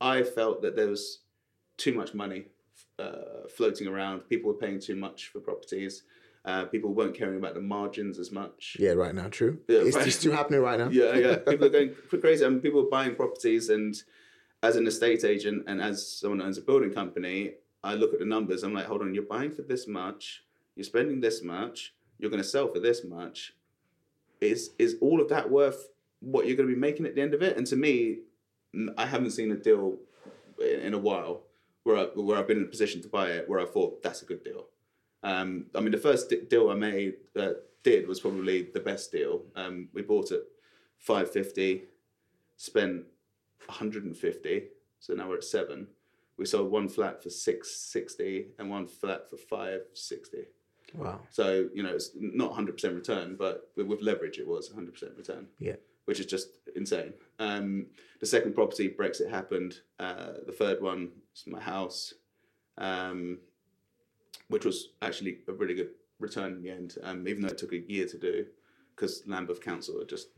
[0.00, 1.20] I felt that there was
[1.76, 2.46] too much money
[2.98, 4.20] uh, floating around.
[4.28, 6.02] People were paying too much for properties.
[6.44, 8.76] Uh, people weren't caring about the margins as much.
[8.80, 9.58] Yeah, right now, true.
[9.68, 10.10] Yeah, it's, right.
[10.10, 10.88] still happening right now.
[10.88, 11.36] Yeah, yeah.
[11.36, 12.44] People are going crazy.
[12.44, 13.94] I mean, people are buying properties, and
[14.62, 18.20] as an estate agent and as someone who owns a building company, I look at
[18.20, 18.62] the numbers.
[18.62, 20.44] I'm like, hold on, you're buying for this much,
[20.76, 23.54] you're spending this much, you're going to sell for this much.
[24.40, 25.88] Is is all of that worth
[26.20, 27.58] what you're going to be making at the end of it?
[27.58, 28.20] And to me,
[28.96, 29.98] I haven't seen a deal
[30.60, 31.42] in, a while
[31.82, 34.22] where I, where I've been in a position to buy it where I thought that's
[34.22, 34.66] a good deal.
[35.22, 37.52] Um, I mean, the first deal I made uh,
[37.82, 39.42] did was probably the best deal.
[39.56, 40.44] Um, we bought it
[40.98, 41.84] five fifty,
[42.56, 43.04] spent
[43.66, 44.68] one hundred and fifty,
[44.98, 45.88] so now we're at seven.
[46.38, 50.44] We sold one flat for six sixty and one flat for five sixty.
[50.94, 51.20] Wow.
[51.30, 54.92] So you know it's not hundred percent return, but with, with leverage it was hundred
[54.92, 55.48] percent return.
[55.58, 55.76] Yeah.
[56.10, 57.14] Which is just insane.
[57.38, 57.86] Um,
[58.18, 59.76] the second property, Brexit happened.
[60.00, 62.14] Uh, the third one is my house,
[62.78, 63.38] um,
[64.48, 67.72] which was actually a really good return in the end, um, even though it took
[67.72, 68.46] a year to do
[69.00, 70.28] because Lambeth Council are just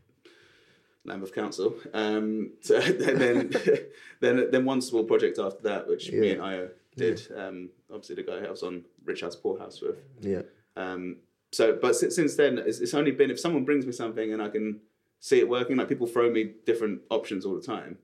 [1.05, 1.75] Lambeth Council.
[1.93, 3.51] Um, so then,
[4.21, 7.21] then, then one small project after that, which me and Io did.
[7.35, 9.97] Um, obviously, the guy I was on Rich House Poor House with.
[10.21, 10.43] Yeah.
[10.77, 11.17] Um,
[11.51, 14.41] so, but since, since then, it's, it's only been if someone brings me something and
[14.41, 14.79] I can
[15.23, 15.77] see it working.
[15.77, 17.97] Like people throw me different options all the time,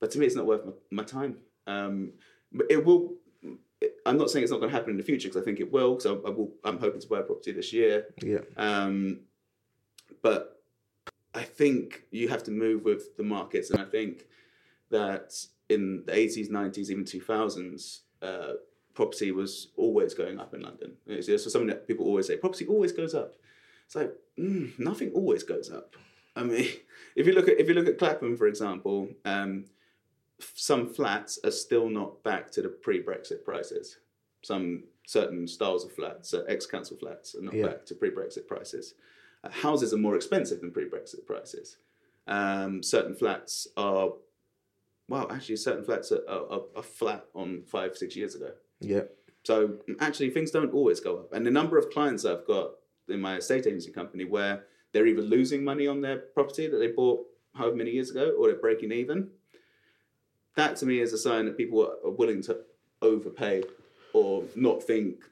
[0.00, 1.36] but to me, it's not worth my, my time.
[1.66, 2.14] Um,
[2.50, 3.14] but it will.
[4.06, 5.70] I'm not saying it's not going to happen in the future because I think it
[5.70, 5.94] will.
[5.94, 6.52] Because I, I will.
[6.64, 8.06] I'm hoping to buy a property this year.
[8.22, 8.38] Yeah.
[8.56, 9.20] Um,
[10.22, 10.62] but
[11.34, 14.24] I think you have to move with the markets, and I think
[14.90, 15.34] that
[15.68, 18.52] in the 80s, 90s, even 2000s, uh,
[18.94, 20.92] property was always going up in London.
[21.06, 23.34] It's just something that people always say, property always goes up.
[23.86, 25.96] It's like mm, nothing always goes up.
[26.36, 26.68] I mean,
[27.16, 29.66] if you look at if you look at Clapham, for example, um,
[30.54, 33.98] some flats are still not back to the pre-Brexit prices.
[34.42, 37.66] Some certain styles of flats, uh, ex-council flats, are not Yeah.
[37.66, 38.94] back to pre-Brexit prices.
[39.44, 41.76] Uh, houses are more expensive than pre-Brexit prices.
[42.26, 44.12] Um, certain flats are,
[45.08, 48.52] well, actually, certain flats are, are, are- are flat on five, six years ago.
[48.80, 49.02] Yeah.
[49.44, 51.32] So actually, things don't always go up.
[51.32, 52.72] And the number of clients I've got
[53.08, 56.88] in my estate agency company where they're either losing money on their property that they
[56.88, 59.30] bought however many years ago, or they're breaking even.
[60.56, 62.58] That to me is a sign that people are willing to
[63.00, 63.64] overpay
[64.12, 65.24] or not think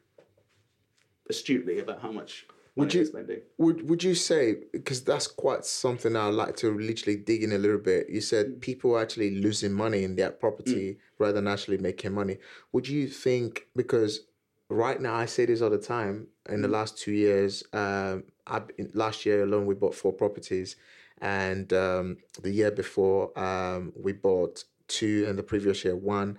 [1.28, 2.46] astutely about how much
[2.76, 3.42] Would you- they're spending.
[3.58, 7.58] Would Would you say because that's quite something I'd like to literally dig in a
[7.58, 8.08] little bit?
[8.08, 8.60] You said mm.
[8.60, 10.98] people are actually losing money in their property mm.
[11.18, 12.38] rather than actually making money.
[12.72, 14.26] Would you think because
[14.68, 16.72] right now I say this all the time in the mm.
[16.72, 18.62] last two years, um, I
[18.94, 20.76] last year alone we bought four properties,
[21.20, 26.38] and um, the year before um, we bought two, and the previous year one.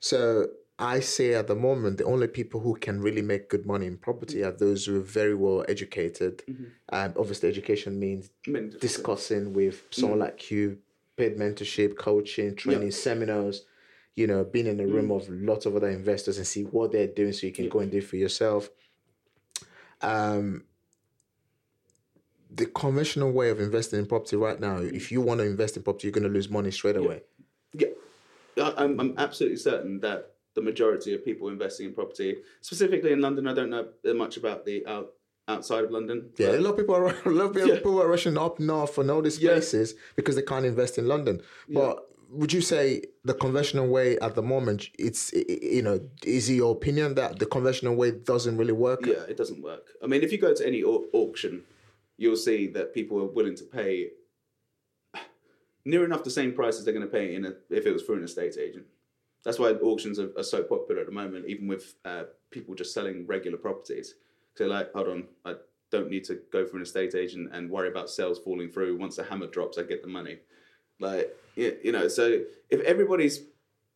[0.00, 0.46] So
[0.78, 3.96] I say at the moment the only people who can really make good money in
[3.96, 6.42] property are those who are very well educated.
[6.90, 10.78] And obviously, education means mean, discussing with someone like you,
[11.16, 13.64] paid mentorship, coaching, training, seminars.
[14.14, 17.06] You know, being in a room of lots of other investors and see what they're
[17.06, 18.68] doing, so you can go and do it for yourself.
[20.00, 20.64] Um,
[22.50, 25.82] the conventional way of investing in property right now, if you want to invest in
[25.82, 27.22] property, you're going to lose money straight away.
[27.74, 27.88] Yeah,
[28.56, 33.20] I- I'm, I'm absolutely certain that the majority of people investing in property, specifically in
[33.20, 35.12] London, I don't know much about the out,
[35.46, 36.30] outside of London.
[36.38, 38.02] Yeah, a lot of people are a lot of people Yeah.
[38.02, 39.50] are rushing up north and all these Yeah.
[39.52, 41.42] places because they can't invest in London.
[41.68, 46.54] But would you say the conventional way at the moment, it's you know, is it
[46.54, 49.06] your opinion that the conventional way doesn't really work?
[49.06, 49.86] Yeah, it doesn't work.
[50.02, 51.62] I mean, if you go to any au- auction,
[52.18, 54.08] you'll see that people are willing to pay
[55.84, 58.02] near enough the same price as they're going to pay in a, if it was
[58.02, 58.84] through an estate agent.
[59.44, 62.92] That's why auctions are, are so popular at the moment, even with uh, people just
[62.92, 64.14] selling regular properties.
[64.56, 65.54] So like, hold on, I
[65.90, 68.98] don't need to go for an estate agent and worry about sales falling through.
[68.98, 70.40] Once the hammer drops, I get the money.
[71.00, 73.44] Like, you know, so if everybody's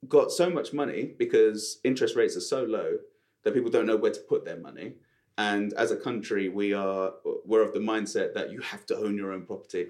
[0.08, 2.98] got so much money because interest rates are so low
[3.42, 4.94] that people don't know where to put their money,
[5.38, 7.12] and as a country, we are
[7.44, 9.86] we're of the mindset that you have to own your own property.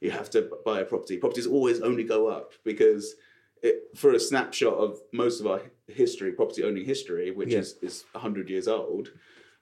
[0.00, 1.16] You have to buy a property.
[1.18, 3.14] Properties always only go up because
[3.62, 7.58] it, for a snapshot of most of our history, property owning history, which Yeah.
[7.60, 9.10] is is hundred years old,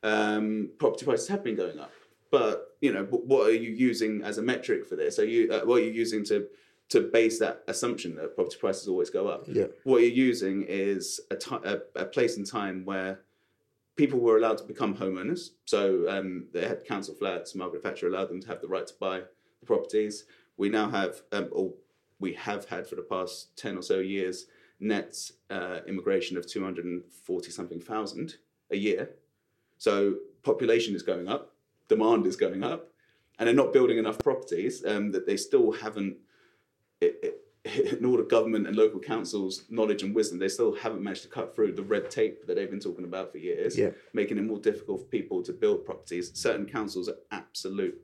[0.02, 1.92] um, property prices have been going up.
[2.30, 5.18] But you know, what are you using as a metric for this?
[5.18, 6.46] Are you uh, what are you using to
[6.90, 9.44] to base that assumption that property prices always go up?
[9.48, 9.66] Yeah.
[9.84, 13.20] What you're using is a ti- a, a place and time where
[13.96, 15.50] people were allowed to become homeowners.
[15.64, 17.54] So um, they had council flats.
[17.54, 19.20] Margaret Thatcher allowed them to have the right to buy
[19.60, 20.26] the properties.
[20.56, 21.72] We now have, um, or
[22.20, 24.46] we have had for the past 10 or so years,
[24.80, 25.16] net
[25.50, 28.34] uh, immigration of 240 something thousand
[28.70, 29.10] a year.
[29.78, 31.54] So population is going up,
[31.88, 32.88] demand is going up,
[33.38, 36.16] and they're not building enough properties um, that they still haven't,
[37.00, 41.02] it, it, in all the government and local councils' knowledge and wisdom, they still haven't
[41.02, 43.90] managed to cut through the red tape that they've been talking about for years, Yeah.
[44.12, 46.30] making it more difficult for people to build properties.
[46.34, 48.00] Certain councils are absolute,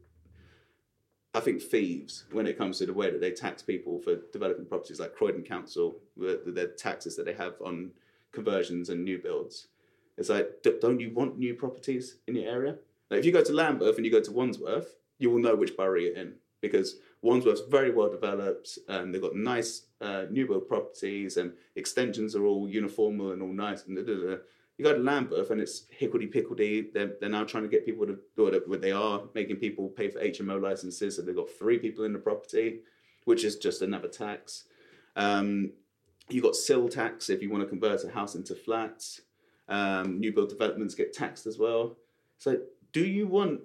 [1.35, 4.67] I think, thieves when it comes to the way that they tax people for developing
[4.67, 7.93] properties, like Croydon Council, the, the taxes that they have on
[8.33, 9.69] conversions and new builds.
[10.19, 12.77] It's like, d- don't you want new properties in your area?
[13.11, 15.77] Like if you go to Lambeth and you go to Wandsworth, you will know which
[15.77, 20.67] borough you're in because Wandsworth's very well developed, and they've got nice uh, new build
[20.67, 23.87] properties, and extensions are all uniform and all nice.
[23.87, 24.37] And da, da, da.
[24.77, 26.93] you go to Lambeth, and it's hickledy pickledy.
[26.93, 28.69] They're, they're now trying to get people to do it.
[28.69, 32.13] What they are making people pay for HMO licenses, so they've got three people in
[32.13, 32.81] the property,
[33.25, 34.65] which is just another tax.
[35.15, 35.73] Um,
[36.29, 39.21] you got CIL tax if you want to convert a house into flats.
[39.69, 41.97] Um, new build developments get taxed as well.
[42.39, 42.59] So,
[42.93, 43.61] do you want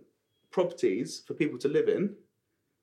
[0.51, 2.15] properties for people to live in,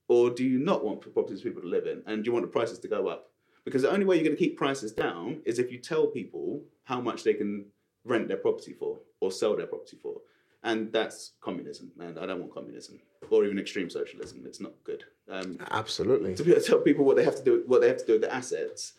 [0.08, 2.02] or do you not want properties for people to live in?
[2.06, 3.30] And do you want the prices to go up?
[3.64, 6.62] Because the only way you're going to keep prices down is if you tell people
[6.84, 7.66] how much they can
[8.04, 10.20] rent their property for or sell their property for.
[10.62, 12.98] And that's communism, and I don't want communism
[13.30, 14.44] or even extreme socialism.
[14.46, 15.04] It's not good.
[15.28, 16.34] Um, Absolutely.
[16.34, 18.06] to be able to tell people what they have to do, what they have to
[18.06, 18.94] do with their assets.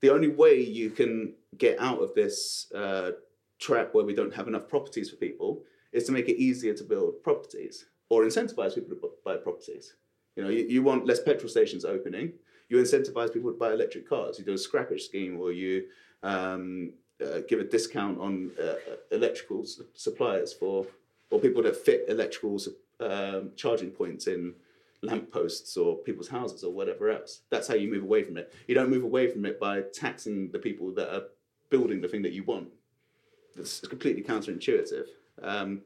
[0.00, 3.12] The only way you can get out of this uh,
[3.58, 6.84] trap where we don't have enough properties for people is to make it easier to
[6.84, 9.94] build properties or incentivize people to buy properties.
[10.36, 12.32] You know, you, you want less petrol stations opening.
[12.68, 14.38] You incentivize people to buy electric cars.
[14.38, 15.84] You do a scrappage scheme, or you
[16.22, 16.92] um,
[17.24, 18.74] uh, give a discount on uh,
[19.12, 20.86] electrical s- suppliers for
[21.30, 22.58] or people that fit electrical
[23.00, 24.54] um, charging points in
[25.02, 27.40] lampposts or people's houses or whatever else.
[27.50, 28.52] That's how you move away from it.
[28.66, 31.24] You don't move away from it by taxing the people that are
[31.70, 32.68] building the thing that you want.
[33.56, 35.06] It's completely counterintuitive.
[35.42, 35.82] Um,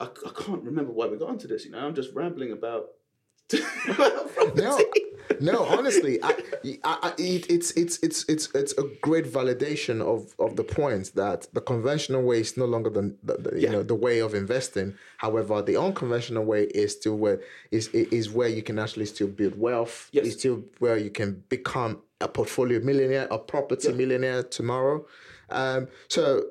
[0.00, 1.64] I, I can't remember why we got onto this.
[1.64, 2.90] You know, I'm just rambling about.
[4.54, 4.80] No,
[5.40, 5.64] no.
[5.66, 6.30] Honestly, I,
[6.84, 11.14] I, I, it, it's it's it's it's it's a great validation of of the point
[11.14, 13.72] that the conventional way is no longer the, the, the you Yeah.
[13.72, 14.94] know the way of investing.
[15.18, 17.40] However, the unconventional way is still where
[17.70, 20.08] is is where you can actually still build wealth.
[20.12, 20.26] Yes.
[20.26, 23.94] It's still where you can become a portfolio millionaire, a property Yeah.
[23.94, 25.06] millionaire tomorrow.
[25.50, 26.44] Um, so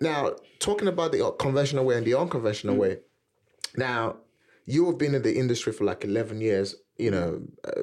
[0.00, 2.98] now talking about the conventional way and the unconventional way.
[3.76, 4.16] Now,
[4.66, 7.82] you have been in the industry for like 11 years, you know, uh,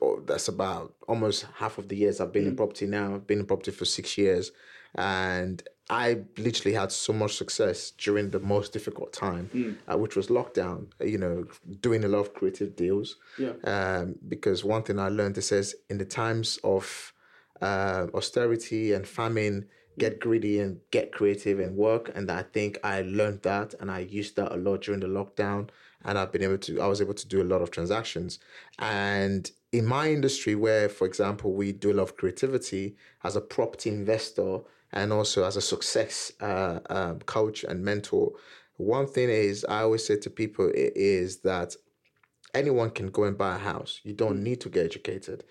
[0.00, 3.14] oh, that's about almost half of the years I've been in property now.
[3.14, 4.52] I've been in property for six years.
[4.94, 10.28] And I literally had so much success during the most difficult time, uh, which was
[10.28, 11.46] lockdown, you know,
[11.80, 13.16] doing a lot of creative deals.
[13.38, 13.52] Yeah.
[13.64, 17.12] Um, because one thing I learned, it says, in the times of
[17.60, 19.66] uh, austerity and famine,
[19.98, 22.10] get greedy and get creative and work.
[22.14, 25.68] And I think I learned that and I used that a lot during the lockdown.
[26.04, 28.38] And I've been able to, I was able to do a lot of transactions.
[28.78, 33.40] And in my industry, where, for example, we do a lot of creativity as a
[33.40, 34.60] property investor
[34.92, 38.32] and also as a success uh, um, coach and mentor,
[38.76, 41.76] one thing is I always say to people is that
[42.54, 44.00] anyone can go and buy a house.
[44.02, 45.44] You don't need to get educated.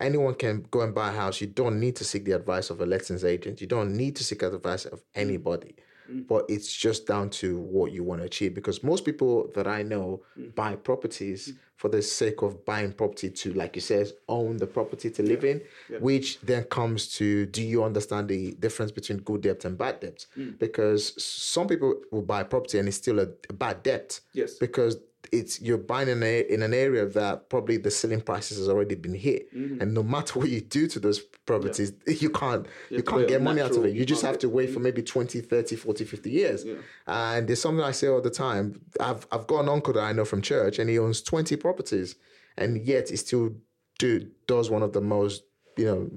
[0.00, 1.40] Anyone can go and buy a house.
[1.40, 3.60] You don't need to seek the advice of a lettings agent.
[3.60, 5.74] You don't need to seek advice of anybody.
[6.10, 6.28] Mm.
[6.28, 8.54] But it's just down to what you want to achieve.
[8.54, 10.54] Because most people that I know mm.
[10.54, 11.56] buy properties mm.
[11.76, 15.44] for the sake of buying property to, like you said, own the property to live
[15.44, 15.60] in,
[16.00, 20.26] which then comes to do you understand the difference between good debt and bad debt?
[20.58, 24.54] Because some people will buy property and it's still a, a bad debt Yes.
[24.54, 24.98] because
[25.32, 28.94] it's you're buying in, a, in an area that probably the selling prices has already
[28.94, 29.52] been hit.
[29.52, 33.42] And no matter what you do to those properties you can't you, to can't get
[33.42, 33.94] money out of it.
[33.94, 36.64] You just have to wait for maybe 20 30 40 50 years.
[37.06, 38.80] And there's something i say all the time.
[39.00, 42.16] I've i've got an uncle that i know from church and he owns 20 properties
[42.56, 43.54] and yet he still
[43.98, 45.42] do does one of the most
[45.76, 46.10] you know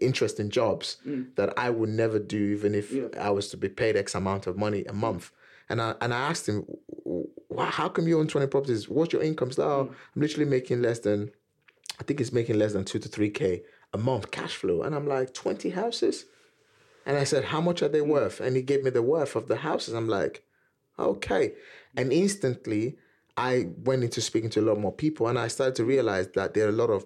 [0.00, 0.98] interesting jobs
[1.36, 4.56] that I would never do, even if I was to be paid X amount of
[4.56, 5.32] money a month.
[5.68, 6.64] And I and I asked him,
[7.56, 7.66] "Why?
[7.66, 8.88] How come you own twenty properties?
[8.88, 9.94] What's your income?" Like, "Oh, mm.
[10.14, 11.18] I'm literally making less than,
[12.00, 14.94] I think it's making less than two to three k a month cash flow." And
[14.94, 16.26] I'm like, 20 houses?"
[17.06, 18.08] And I said, "How much are they mm.
[18.16, 19.94] worth?" And he gave me the worth of the houses.
[19.94, 20.44] I'm like,
[20.98, 21.54] "Okay,"
[21.96, 22.98] and instantly.
[23.38, 26.54] I went into speaking to a lot more people, and I started to realize that
[26.54, 27.04] there are a lot of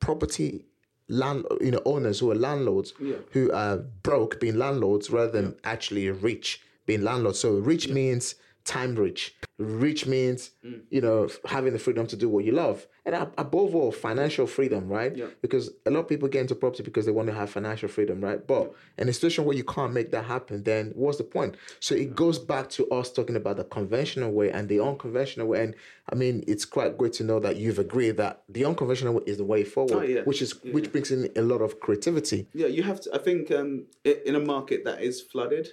[0.00, 0.66] property
[1.08, 3.16] land you know owners who are landlords Yeah.
[3.32, 8.34] who are broke being landlords rather than actually rich being landlords so rich means
[8.64, 9.34] time rich.
[9.58, 10.82] Rich means Mm.
[10.90, 12.86] you know having the freedom to do what you love.
[13.04, 15.14] And above all financial freedom right?
[15.16, 15.26] Yeah.
[15.40, 18.20] because a lot of people get into property because they want to have financial freedom
[18.20, 18.44] right?
[18.46, 21.56] But in a situation where you can't make that happen then what's the point?
[21.80, 25.64] So it goes back to us talking about the conventional way and the unconventional way.
[25.64, 25.74] And
[26.10, 29.38] i mean it's quite great to know that you've agreed that the unconventional way is
[29.38, 30.22] the way forward Oh, yeah.
[30.22, 32.48] which is which brings in a lot of creativity.
[32.54, 33.14] Yeah, you have to.
[33.14, 35.70] I think um, in a market that is flooded,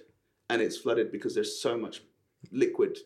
[0.50, 2.02] and it's flooded because there's so much
[2.52, 2.98] liquid.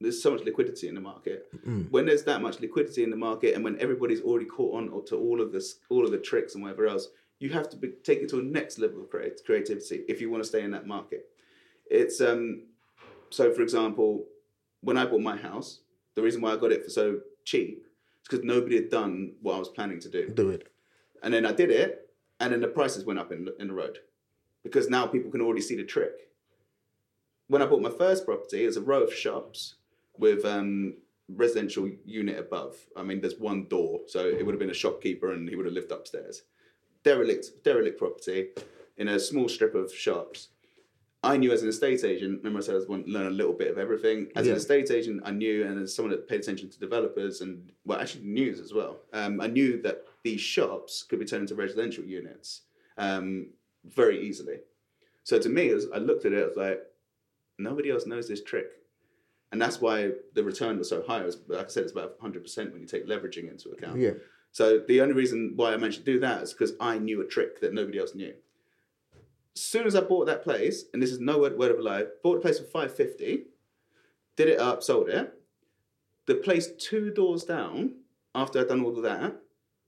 [0.00, 1.46] There's so much liquidity in the market.
[1.90, 5.16] When there's that much liquidity in the market, and when everybody's already caught on to
[5.16, 8.20] all of this, all of the tricks and whatever else, you have to be, take
[8.20, 10.86] it to a next level of creat- creativity if you want to stay in that
[10.86, 11.26] market.
[11.90, 12.64] It's um,
[13.30, 14.24] so for example,
[14.80, 15.80] when I bought my house,
[16.14, 17.84] the reason why I got it for so cheap,
[18.22, 20.28] is because nobody had done what I was planning to do.
[20.28, 20.68] Do it.
[21.22, 23.98] And then I did it, and then the prices went up in, in the road
[24.62, 26.28] because now people can already see the trick.
[27.52, 29.74] When I bought my first property, it was a row of shops
[30.16, 30.94] with um,
[31.28, 32.78] residential unit above.
[32.96, 35.66] I mean, there's one door, so it would have been a shopkeeper and he would
[35.66, 36.44] have lived upstairs.
[37.04, 38.48] Derelict, derelict property
[38.96, 40.48] in a small strip of shops.
[41.22, 43.30] I knew as an estate agent, remember I said I was want to learn a
[43.30, 44.28] little bit of everything.
[44.34, 44.52] As Yeah.
[44.52, 48.00] an estate agent, I knew, and as someone that paid attention to developers and, well,
[48.00, 52.02] actually news as well, um, I knew that these shops could be turned into residential
[52.04, 52.62] units
[52.96, 53.48] um,
[53.84, 54.60] very easily.
[55.24, 56.82] So to me, as I looked at it, I was like,
[57.62, 58.66] nobody else knows this trick.
[59.50, 61.22] And that's why the return was so high.
[61.22, 63.98] Was, like I said, it's about 100% when you take leveraging into account.
[63.98, 64.12] Yeah.
[64.50, 67.26] So the only reason why I managed to do that is because I knew a
[67.26, 68.34] trick that nobody else knew.
[69.54, 71.82] As soon as I bought that place, and this is no word, word of a
[71.82, 73.44] lie, bought the place for 550,
[74.36, 75.34] did it up, sold it.
[76.26, 77.96] The place two doors down,
[78.34, 79.36] after I'd done all of that,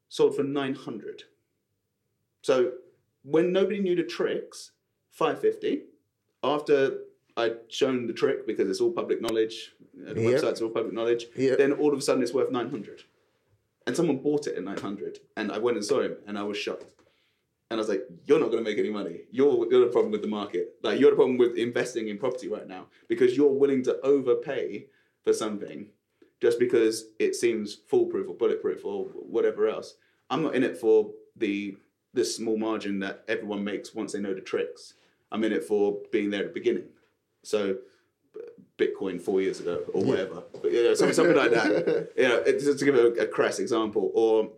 [0.09, 1.25] sold for 900.
[2.43, 2.73] So
[3.23, 4.73] when nobody knew the tricks,
[5.15, 5.85] 550.
[6.43, 6.99] After
[7.37, 10.41] I'd shown the trick because it's all public knowledge, the Yep.
[10.43, 11.59] websites all public knowledge, Yep.
[11.59, 13.05] then all of a sudden it's worth 900
[13.87, 16.57] and someone bought it at 900 and i went and saw him and i was
[16.57, 16.95] shocked.
[17.71, 19.23] And i was like you're not going to make any money.
[19.31, 20.77] You're, you're the problem with the market.
[20.83, 24.87] Like you're the problem with investing in property right now because you're willing to overpay
[25.23, 25.89] for something
[26.41, 29.97] just because it seems foolproof or bulletproof or whatever else.
[30.31, 31.77] I'm not in it for the
[32.13, 34.95] the small margin that everyone makes once they know the tricks.
[35.33, 36.85] I'm in it for being there at the beginning
[37.45, 37.77] so
[38.77, 42.11] Bitcoin four years ago or whatever, but you know, something, something like that.
[42.17, 44.51] You know, it- just to give a, a crass example, or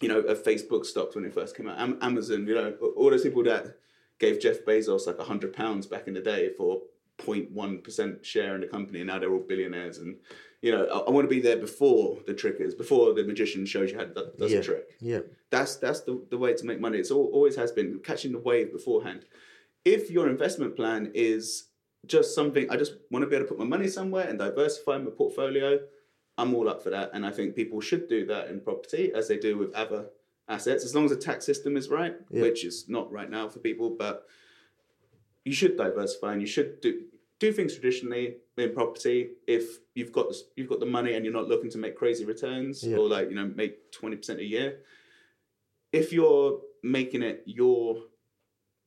[0.00, 3.10] you know, a Facebook stocks when it first came out, Am- Amazon, you know, all
[3.10, 3.76] those people that
[4.18, 6.80] gave Jeff Bezos like a hundred pounds back in the day for
[7.18, 9.98] 0.1 percent share in the company, and now they're all billionaires.
[9.98, 10.16] And
[10.62, 13.66] you know, I, I want to be there before the trick is, before the magician
[13.66, 14.58] shows you how to do- does yeah.
[14.58, 14.84] a trick.
[15.00, 15.20] Yeah.
[15.50, 16.96] That's that's the, the way to make money.
[16.96, 19.26] It's all, always has been catching the wave beforehand.
[19.84, 21.66] If your investment plan is
[22.06, 24.98] just something I just want to be able to put my money somewhere and diversify
[24.98, 25.78] my portfolio,
[26.38, 27.10] I'm all up for that.
[27.12, 30.06] And I think people should do that in property as they do with other
[30.48, 32.42] assets, as long as the tax system is right, Yeah.
[32.42, 33.90] which is not right now for people.
[33.90, 34.26] But
[35.44, 37.04] you should diversify and you should do
[37.38, 41.32] do things traditionally in property if you've got the, you've got the money and you're
[41.32, 42.98] not looking to make crazy returns Yeah.
[42.98, 44.80] or like you know make 20% a year
[45.90, 48.02] if you're making it your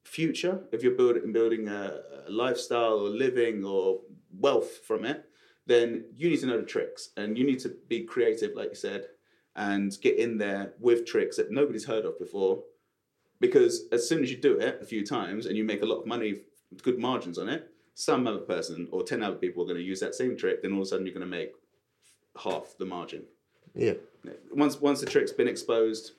[0.04, 4.02] future if you're building building a, a lifestyle or living or
[4.38, 5.30] wealth from it
[5.66, 7.10] then you need to know the tricks.
[7.16, 9.08] And you need to be creative like you said
[9.56, 12.64] and get in there with tricks that nobody's heard of before.
[13.40, 16.02] Because as soon as you do it a few times and you make a lot
[16.02, 16.42] of money
[16.82, 20.00] good margins on it some other person or 10 other people are going to use
[20.00, 21.52] that same trick then all of a sudden you're going to make
[22.44, 23.24] half the margin.
[23.76, 23.94] Yeah.
[24.52, 26.14] once once the trick's been exposed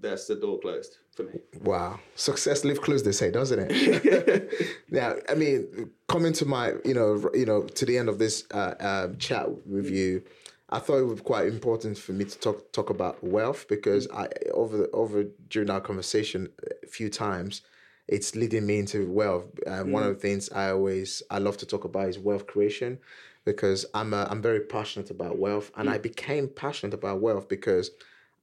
[0.00, 2.00] that's the door closed for me Wow.
[2.14, 4.70] Success live close, they say, doesn't it?
[4.90, 8.44] now, I mean, coming to my, you know, you know, to the end of this
[8.52, 10.22] uh, uh, chat with you,
[10.68, 14.28] I thought it was quite important for me to talk talk about wealth because I
[14.52, 16.48] over the, over during our conversation
[16.82, 17.62] a few times,
[18.08, 19.46] it's leading me into wealth.
[19.66, 22.98] Uh, One of the things I always I love to talk about is wealth creation
[23.44, 27.90] because I'm a, I'm very passionate about wealth, and I became passionate about wealth because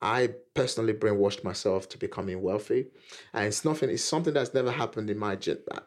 [0.01, 2.87] I personally brainwashed myself to becoming wealthy,
[3.33, 3.89] and it's nothing.
[3.89, 5.37] It's something that's never happened in my.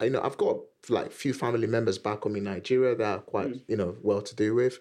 [0.00, 0.58] You know, I've got
[0.88, 4.34] like few family members back home in Nigeria that are quite you know well to
[4.36, 4.78] do with,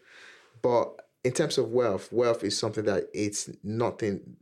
[0.62, 4.36] but in terms of wealth, wealth is something that it's nothing.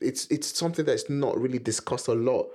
[0.00, 2.48] It's it's something that's not really discussed a lot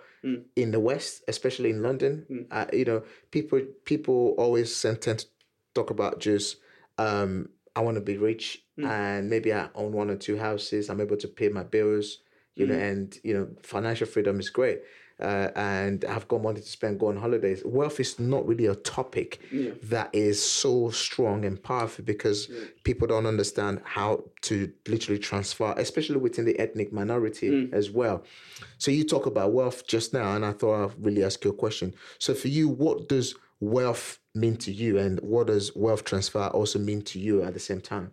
[0.56, 2.26] in the West, especially in London.
[2.52, 5.26] Uh, you know, people people always tend to
[5.74, 6.58] talk about just
[6.98, 8.86] um, I want to be rich hmm.
[8.86, 10.90] and maybe I own one or two houses.
[10.90, 12.20] I'm able to pay my bills,
[12.56, 12.82] you know, hmm.
[12.82, 14.82] and you know, financial freedom is great.
[15.20, 17.62] Uh, and I've got money to spend, go on holidays.
[17.66, 19.42] Wealth is not really a topic
[19.84, 22.50] that is so strong and powerful because
[22.86, 27.74] people don't understand how to literally transfer, especially within the ethnic minority hmm.
[27.74, 28.24] as well.
[28.78, 31.54] So you talk about wealth just now, and I thought I'd really ask you a
[31.54, 31.94] question.
[32.18, 36.80] So for you, what does wealth mean to you, and what does wealth transfer also
[36.80, 38.12] mean to you at the same time?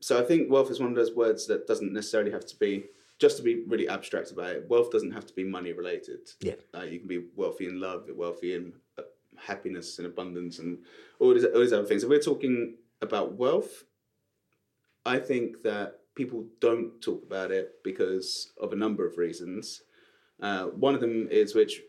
[0.00, 2.84] so i think wealth is one of those words that doesn't necessarily have to be
[3.18, 6.56] just to be really abstract about it wealth doesn't have to be money related Yeah.
[6.76, 9.02] uh, you can be wealthy in love wealthy in uh,
[9.38, 10.78] happiness and abundance and
[11.20, 13.84] all these, all these other things if we're talking about wealth
[15.06, 19.82] i think that people don't talk about it because of a number of reasons
[20.42, 21.80] uh, one of them is which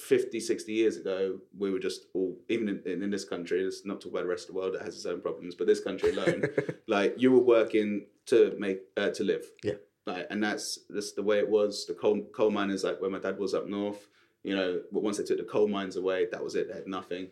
[0.00, 4.00] 50, 60 years ago, we were just all, even in, in, this country, let's not
[4.00, 6.10] talk about the rest of the world that has its own problems, but this country
[6.10, 6.44] alone,
[6.86, 9.44] like you were working to make, uh, to live.
[9.62, 9.74] Yeah.
[10.06, 11.86] Like, and that's, that's the way it was.
[11.86, 14.08] The coal, coal miners, like where my dad was up north,
[14.42, 16.68] you know, but once they took the coal mines away, that was it.
[16.68, 17.28] They had nothing.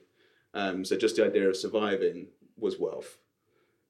[0.55, 3.19] Um, so just the idea of surviving was wealth.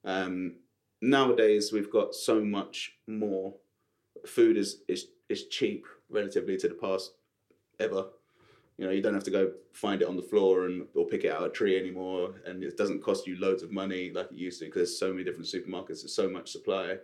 [0.04, 0.56] Um,
[1.02, 3.54] nowadays, we've got so much more.
[4.26, 7.12] Food is, is, is cheap relatively to the past
[7.78, 8.06] ever.
[8.78, 11.24] You know, you don't have to go find it on the floor and or pick
[11.24, 14.30] it out of a tree anymore, and it doesn't cost you loads of money like
[14.30, 16.02] it used to because there's so many different supermarkets.
[16.02, 16.96] There's so much supply.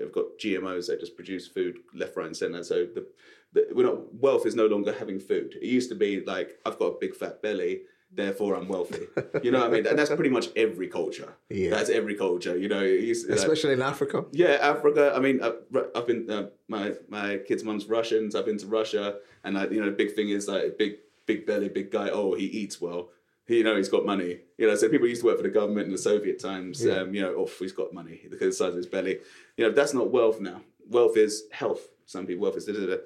[0.00, 2.62] I've got GMOs that just produce food left, right, and center.
[2.64, 3.06] So the,
[3.52, 5.54] the we're not wealth is no longer having food.
[5.60, 9.06] It used to be like I've got a big fat belly, therefore I'm wealthy.
[9.42, 9.86] You know what I mean?
[9.86, 11.34] And that's pretty much every culture.
[11.48, 11.70] Yeah.
[11.70, 12.56] That's every culture.
[12.56, 14.24] You know, to, especially like, in Africa.
[14.32, 15.12] Yeah, Africa.
[15.14, 18.34] I mean, I've been uh, my my kid's mum's Russians.
[18.34, 20.96] I've been to Russia, and I, you know, the big thing is like big
[21.26, 22.10] big belly, big guy.
[22.10, 23.10] Oh, he eats well.
[23.46, 24.40] He, you know, he's got money.
[24.56, 26.84] You know, so people used to work for the government in the Soviet times.
[26.84, 27.00] Yeah.
[27.00, 29.18] Um, you know, off he's got money because of the size of his belly.
[29.56, 30.62] You know, that's not wealth now.
[30.88, 31.88] Wealth is health.
[32.06, 32.96] Some people wealth is da, da, da.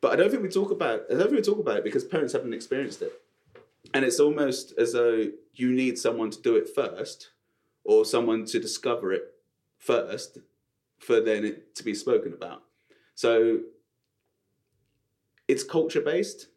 [0.00, 1.02] But I don't think we talk about.
[1.10, 3.12] I don't think we talk about it because parents haven't experienced it,
[3.94, 7.30] and it's almost as though you need someone to do it first,
[7.84, 9.22] or someone to discover it
[9.78, 10.38] first,
[10.98, 12.62] for then it to be spoken about.
[13.14, 13.60] So
[15.48, 16.48] it's culture based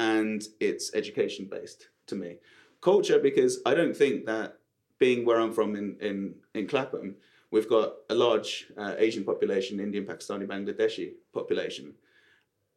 [0.00, 2.36] and it's education based to me.
[2.80, 4.56] Culture because I don't think that
[4.98, 6.16] being where I'm from in in
[6.54, 7.16] in Clapham,
[7.50, 11.94] we've got a large uh, Asian population, Indian, Pakistani, Bangladeshi population,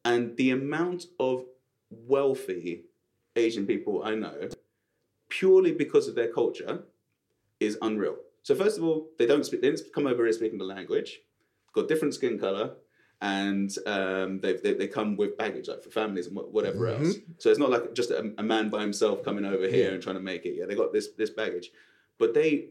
[0.03, 1.45] and the amount of
[1.89, 2.83] wealthy
[3.37, 4.49] Asian people I know,
[5.29, 6.83] purely because of their culture,
[7.61, 8.17] is unreal.
[8.47, 9.61] So first of all, they don't speak.
[9.61, 11.21] They didn't come over here speaking the language.
[11.71, 12.65] Got different skin color,
[13.23, 17.05] and um, they, they, they come with baggage like for families and whatever mm-hmm.
[17.05, 17.15] else.
[17.37, 19.93] So it's not like just a, a, man by himself coming over here yeah.
[19.93, 20.55] and trying to make it.
[20.57, 21.71] Yeah, they got this this baggage,
[22.19, 22.67] but they.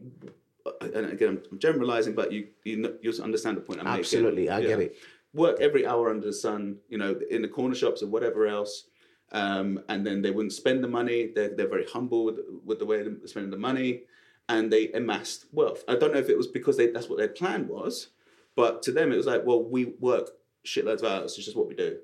[0.79, 4.49] And again, I'm generalizing, but you you you understand the point I'm Absolutely, making.
[4.49, 4.67] Absolutely, I yeah.
[4.67, 4.97] get it.
[5.33, 8.85] Work every hour under the sun, you know, in the corner shops or whatever else,
[9.31, 11.31] um, and then they wouldn't spend the money.
[11.33, 14.03] They're they're very humble with with the way they're spending the money,
[14.47, 15.83] and they amassed wealth.
[15.87, 18.09] I don't know if it was because they, that's what their plan was,
[18.55, 20.29] but to them it was like, well, we work
[20.65, 21.37] shitloads of hours.
[21.37, 21.97] It's just what we do.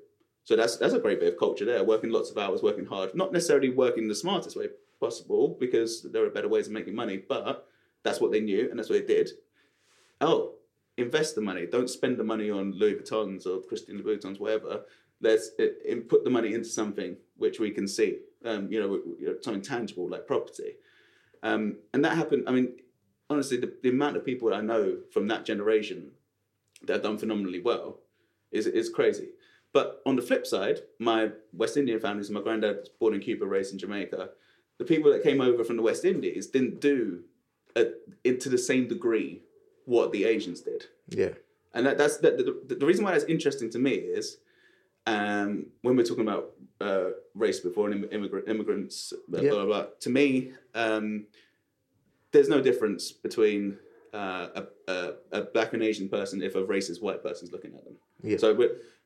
[0.44, 1.84] So that's that's a great bit of culture there.
[1.84, 6.24] Working lots of hours, working hard, not necessarily working the smartest way possible because there
[6.24, 7.66] are better ways of making money, but
[8.02, 9.30] that's what they knew and that's what they did.
[10.20, 10.54] Oh,
[10.96, 11.66] invest the money.
[11.66, 14.82] Don't spend the money on Louis Vuittons or Christian Louboutins, whatever.
[15.22, 18.18] Let's it, put the money into something which we can see.
[18.44, 20.76] Um, you know, something tangible like property.
[21.42, 22.44] Um, and that happened.
[22.46, 22.76] I mean,
[23.28, 26.12] honestly, the, the amount of people I know from that generation
[26.86, 28.00] that have done phenomenally well
[28.50, 29.28] is is crazy.
[29.72, 33.20] But on the flip side, my West Indian family, so my granddad was born in
[33.20, 34.30] Cuba, raised in Jamaica.
[34.78, 37.22] The people that came over from the West Indies didn't do
[37.76, 37.92] a,
[38.24, 39.42] it to the same degree
[39.84, 40.86] what the Asians did.
[41.08, 41.34] Yeah.
[41.74, 44.38] And that, that's the, the, the reason why that's interesting to me is
[45.06, 49.50] um, when we're talking about uh, race before and immigrant, immigrants, blah, yeah.
[49.50, 51.26] blah, blah, to me, um,
[52.32, 53.78] there's no difference between
[54.12, 57.84] uh, a, a, a, black and Asian person if a racist white person's looking at
[57.84, 57.94] them.
[58.22, 58.36] Yeah.
[58.38, 58.56] So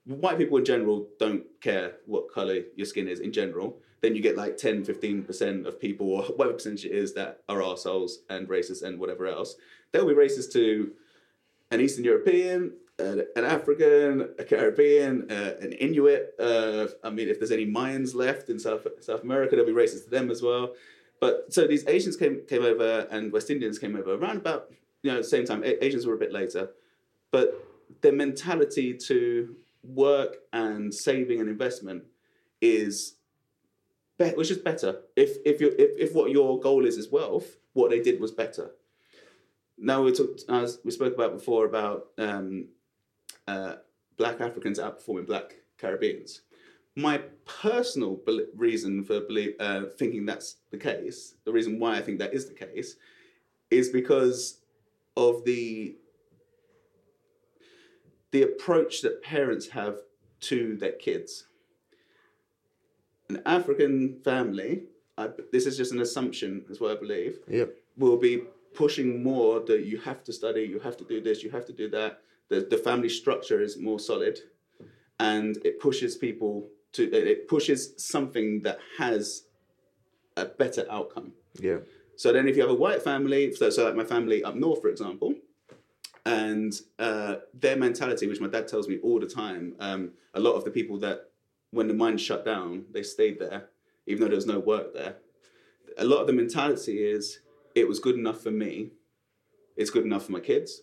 [0.06, 3.78] white people in general don't care what color your skin is in general.
[4.00, 7.62] Then you get like 10, 15% of people, or whatever percentage it is, that are
[7.62, 9.56] assholes and racist and whatever else.
[9.92, 10.92] They'll be racist to
[11.70, 16.34] an Eastern European, uh, an African, a Caribbean, uh, an Inuit.
[16.38, 20.04] Uh, I mean, if there's any Mayans left in South South America, they'll be racist
[20.04, 20.74] to them as well.
[21.20, 24.70] But so these Asians came came over and West Indians came over around about
[25.04, 25.62] you know at the same time.
[25.62, 26.70] A- Asians were a bit later,
[27.30, 27.62] but
[28.00, 32.04] their mentality to work and saving and investment
[32.60, 33.16] is
[34.18, 35.02] be- was just better.
[35.14, 38.32] If if you if, if what your goal is is wealth, what they did was
[38.32, 38.70] better.
[39.76, 42.68] Now we talked as we spoke about before about um,
[43.46, 43.76] uh,
[44.16, 46.42] black Africans outperforming black Caribbeans.
[46.96, 48.20] My personal
[48.54, 52.46] reason for believe, uh, thinking that's the case, the reason why I think that is
[52.46, 52.94] the case,
[53.68, 54.60] is because
[55.16, 55.96] of the
[58.32, 59.98] the approach that parents have
[60.40, 61.44] to their kids.
[63.28, 64.82] An African family,
[65.16, 67.70] I, this is just an assumption, is what I believe, yep.
[67.96, 68.42] will be
[68.74, 71.72] pushing more that you have to study, you have to do this, you have to
[71.72, 72.18] do that.
[72.48, 74.40] The, the family structure is more solid
[75.20, 79.44] and it pushes people to, it pushes something that has
[80.36, 81.32] a better outcome.
[81.58, 81.78] Yeah.
[82.16, 84.80] So then if you have a white family, so, so like my family up north,
[84.80, 85.34] for example,
[86.26, 90.52] and uh, their mentality, which my dad tells me all the time, um, a lot
[90.54, 91.30] of the people that
[91.70, 93.68] when the mine shut down, they stayed there,
[94.06, 95.16] even though there was no work there.
[95.98, 97.40] A lot of the mentality is
[97.74, 98.90] it was good enough for me,
[99.76, 100.82] it's good enough for my kids.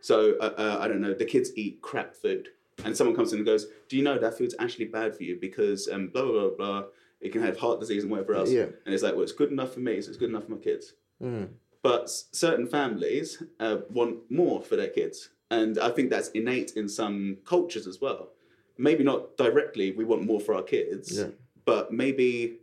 [0.00, 2.48] So uh, uh, I don't know, the kids eat crap food.
[2.84, 5.38] And someone comes in and goes, Do you know that food's actually bad for you
[5.40, 6.82] because um, blah, blah, blah, blah,
[7.22, 8.50] it can have heart disease and whatever else.
[8.50, 8.66] Yeah.
[8.84, 10.58] And it's like, Well, it's good enough for me, so it's good enough for my
[10.58, 10.92] kids.
[11.22, 11.48] Mm.
[11.82, 15.30] But certain families uh, want more for their kids.
[15.50, 18.30] And I think that's innate in some cultures as well.
[18.78, 21.28] Maybe not directly, we want more for our kids, Yeah.
[21.64, 22.58] but maybe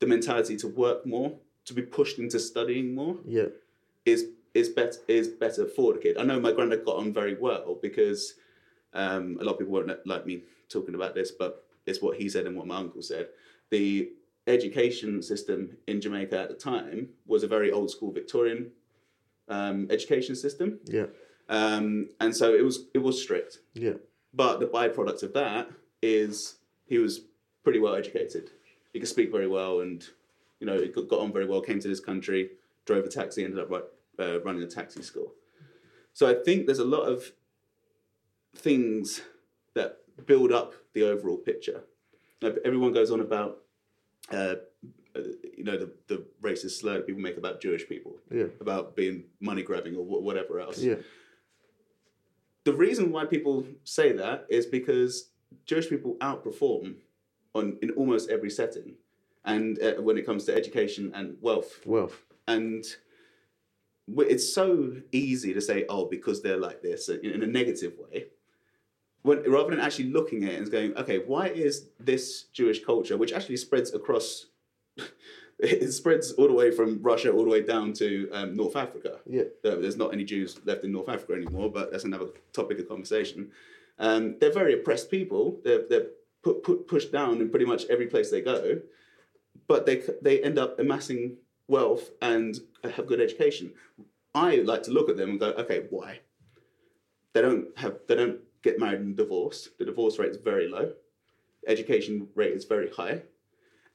[0.00, 3.48] the mentality to work more, to be pushed into studying more, Yeah.
[4.04, 6.18] is is better is better for the kid.
[6.18, 8.34] I know my granddad got on very well because
[8.92, 12.28] um, a lot of people won't like me talking about this, but it's what he
[12.28, 13.28] said and what my uncle said.
[13.72, 14.10] The
[14.46, 18.70] education system in Jamaica at the time was a very old school Victorian
[19.48, 21.06] um, education system, Yeah.
[21.48, 23.58] um, and so it was it was strict.
[23.72, 23.94] Yeah.
[24.34, 25.70] But the byproduct of that
[26.02, 27.22] is he was
[27.64, 28.50] pretty well educated.
[28.92, 30.06] He could speak very well, and
[30.60, 31.62] you know, he got on very well.
[31.62, 32.50] Came to this country,
[32.84, 33.70] drove a taxi, ended up
[34.18, 35.32] uh, running a taxi school.
[36.12, 37.32] So I think there's a lot of
[38.54, 39.22] things
[39.74, 41.84] that build up the overall picture.
[42.42, 43.61] Everyone goes on about,
[44.30, 44.54] uh,
[45.14, 45.20] uh,
[45.56, 48.46] you know, the, the racist slur that people make about Jewish people, Yeah.
[48.60, 50.96] about being money grabbing or wh- whatever else Yeah.
[52.64, 55.30] the reason why people say that is because
[55.66, 56.94] Jewish people outperform
[57.54, 58.94] on in almost every setting,
[59.44, 62.22] and uh, when it comes to education and wealth, Wealth.
[62.48, 62.84] and
[64.08, 68.28] it's so easy to say, "Oh, because they're like this," in a negative way.
[69.22, 73.16] When, rather than actually looking at it and going, okay, why is this Jewish culture,
[73.16, 74.46] which actually spreads across,
[75.60, 79.20] it spreads all the way from Russia all the way down to um, North Africa,
[79.28, 79.44] Yeah.
[79.62, 83.52] there's not any Jews left in North Africa anymore, but that's another topic of conversation.
[83.98, 85.60] Um, they're very oppressed people.
[85.62, 86.06] They're, they're
[86.42, 88.80] put, put, pushed down in pretty much every place they go,
[89.68, 91.36] but they, they end up amassing
[91.68, 93.72] wealth and have good education.
[94.34, 96.20] I like to look at them and go, okay, why?
[97.34, 99.68] They don't have, they don't get married and divorce.
[99.78, 100.92] The divorce rate is very low.
[101.66, 103.22] Education rate is very high,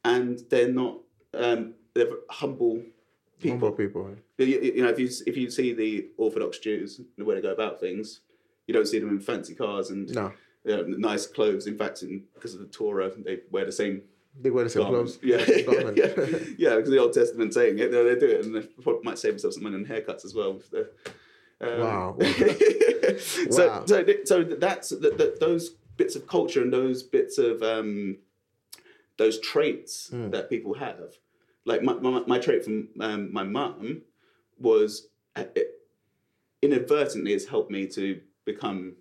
[0.05, 0.99] and they're not.
[1.33, 2.81] Um, they're humble
[3.39, 3.57] people.
[3.59, 4.03] Humble people.
[4.03, 4.17] right?
[4.37, 7.51] You, you know, if you if you see the Orthodox Jews the way they go
[7.51, 8.21] about things,
[8.67, 10.31] you don't see them in fancy cars and No.
[10.63, 11.67] you know, nice clothes.
[11.67, 14.03] In fact, in, because of the Torah, they wear the same
[14.39, 15.19] They wear the same clothes.
[15.21, 16.75] Yeah, yeah, yeah, yeah.
[16.77, 19.33] Because the Old Testament saying it, they, they do it, and they probably might save
[19.33, 20.61] themselves some money on haircuts as well.
[21.61, 22.17] Um, Wow.
[23.49, 23.85] so, Wow.
[23.85, 28.17] so, so that's that, that those bits of culture and those bits of um,
[29.17, 30.31] those traits Mm.
[30.31, 31.15] that people have.
[31.65, 34.03] Like my, my, my trait from um, my mum
[34.59, 35.81] was uh, it
[36.61, 38.95] inadvertently has helped me to become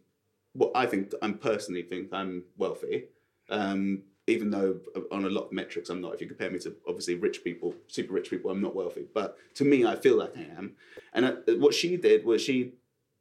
[0.53, 3.05] what I think I'm personally think I'm wealthy.
[3.49, 4.77] Um, even though
[5.13, 6.15] on a lot of metrics I'm not.
[6.15, 9.07] If you compare me to obviously rich people, super rich people, I'm not wealthy.
[9.15, 10.73] But to me, I feel like I am.
[11.13, 12.73] And uh, what she did was she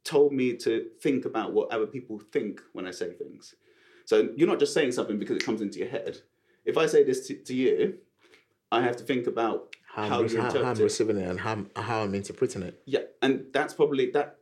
[0.04, 3.54] told me to think about what other people think when I say things.
[4.04, 6.18] So you're not just saying something because it comes into your head.
[6.64, 7.98] If I say this to, to you,
[8.70, 11.64] I have to think about How, how, you how, how I'm receiving it and how,
[11.76, 12.80] how I'm interpreting it.
[12.86, 14.38] Yeah, and that's probably that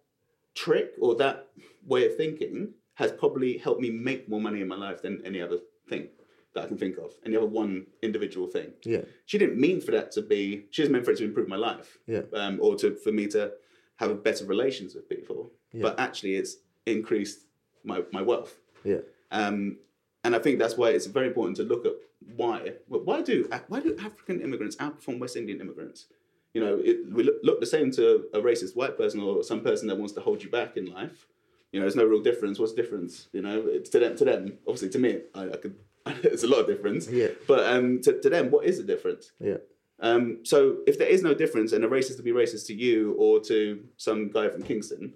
[0.55, 1.49] trick or that
[1.87, 5.41] way of thinking has probably helped me make more money in my life than any
[5.41, 5.59] other
[5.89, 6.09] thing
[6.55, 8.73] that I can think of, any other one individual thing.
[8.85, 9.03] Yeah.
[9.27, 10.67] She didn't mean for that to be.
[10.71, 12.23] She just meant for it to improve my life, Yeah.
[12.33, 13.53] um, or to for me to
[13.97, 15.53] have a better relations with people.
[15.73, 15.83] Yeah.
[15.83, 17.41] But actually, it's increased
[17.85, 18.57] my my wealth.
[18.85, 19.01] Yeah.
[19.31, 19.79] Um,
[20.23, 21.93] and I think that's why it's very important to look at
[22.37, 22.75] why.
[22.89, 26.07] Why do why do African immigrants outperform West Indian immigrants?
[26.55, 29.61] You know, it, we look, look the same to a racist white person or some
[29.61, 31.27] person that wants to hold you back in life.
[31.73, 32.61] You know, there's no real difference.
[32.61, 33.27] What's the difference?
[33.33, 34.17] You know, it's to them.
[34.17, 35.75] To them, obviously, to me, I, I could.
[36.23, 37.09] It's a lot of difference.
[37.09, 37.29] Yeah.
[37.47, 39.33] But um, to, to them, what is the difference?
[39.41, 39.59] Yeah.
[40.01, 43.15] Um, so if there is no difference, and a racist to be racist to you
[43.19, 45.15] or to some guy from Kingston,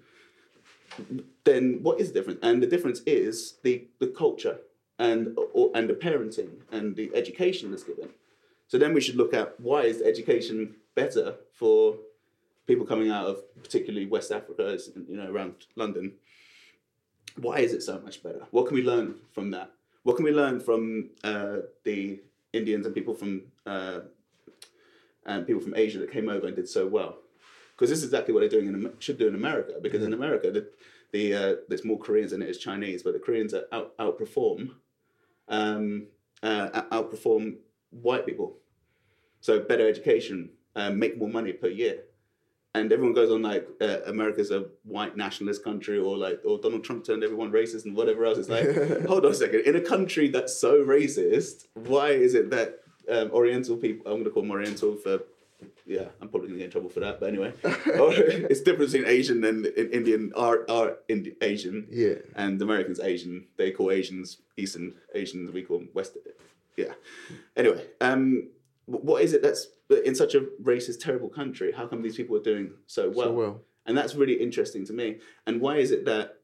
[1.45, 2.41] then what is the difference?
[2.43, 4.59] And the difference is the the culture
[4.99, 8.09] and or, and the parenting and the education that's given.
[8.69, 11.97] So then we should look at why is education better for
[12.67, 16.13] people coming out of particularly West Africa, as- you know, around London.
[17.37, 18.43] Why is it so much better?
[18.51, 19.71] What can we learn from that?
[20.03, 22.21] What can we learn from uh, the
[22.53, 24.01] Indians and people from uh,
[25.27, 27.19] and people from Asia that came over and did so well?
[27.73, 29.75] Because this is exactly what they're doing in should do in America.
[29.81, 30.69] Because in America, the,
[31.13, 34.71] the uh, there's more Koreans than it is Chinese, but the Koreans are out, outperform
[35.49, 36.07] um,
[36.43, 37.57] uh, outperform
[37.91, 38.57] white people.
[39.41, 42.05] So better education, um, make more money per year,
[42.79, 46.85] and everyone goes on like uh, America's a white nationalist country, or like or Donald
[46.85, 48.39] Trump turned everyone racist and whatever else.
[48.39, 48.67] It's like,
[49.07, 49.61] hold on a second.
[49.61, 54.07] In a country that's so racist, why is it that um, Oriental people?
[54.07, 55.21] I'm going to call them Oriental for.
[55.87, 59.43] Yeah, I'm probably gonna get in trouble for that, but anyway, it's different between Asian
[59.43, 60.99] and Indian are are
[61.41, 62.17] Asian, Yeah.
[62.37, 63.47] and Americans Asian.
[63.57, 65.51] They call Asians Eastern Asians.
[65.51, 66.17] We call them West.
[66.77, 66.93] Yeah.
[67.57, 68.51] Anyway, um,
[68.87, 71.73] what is it that's in such a racist, terrible country?
[71.73, 73.29] How come these people are doing so well?
[73.29, 73.61] So well.
[73.87, 75.19] And that's really interesting to me.
[75.47, 76.41] And why is it that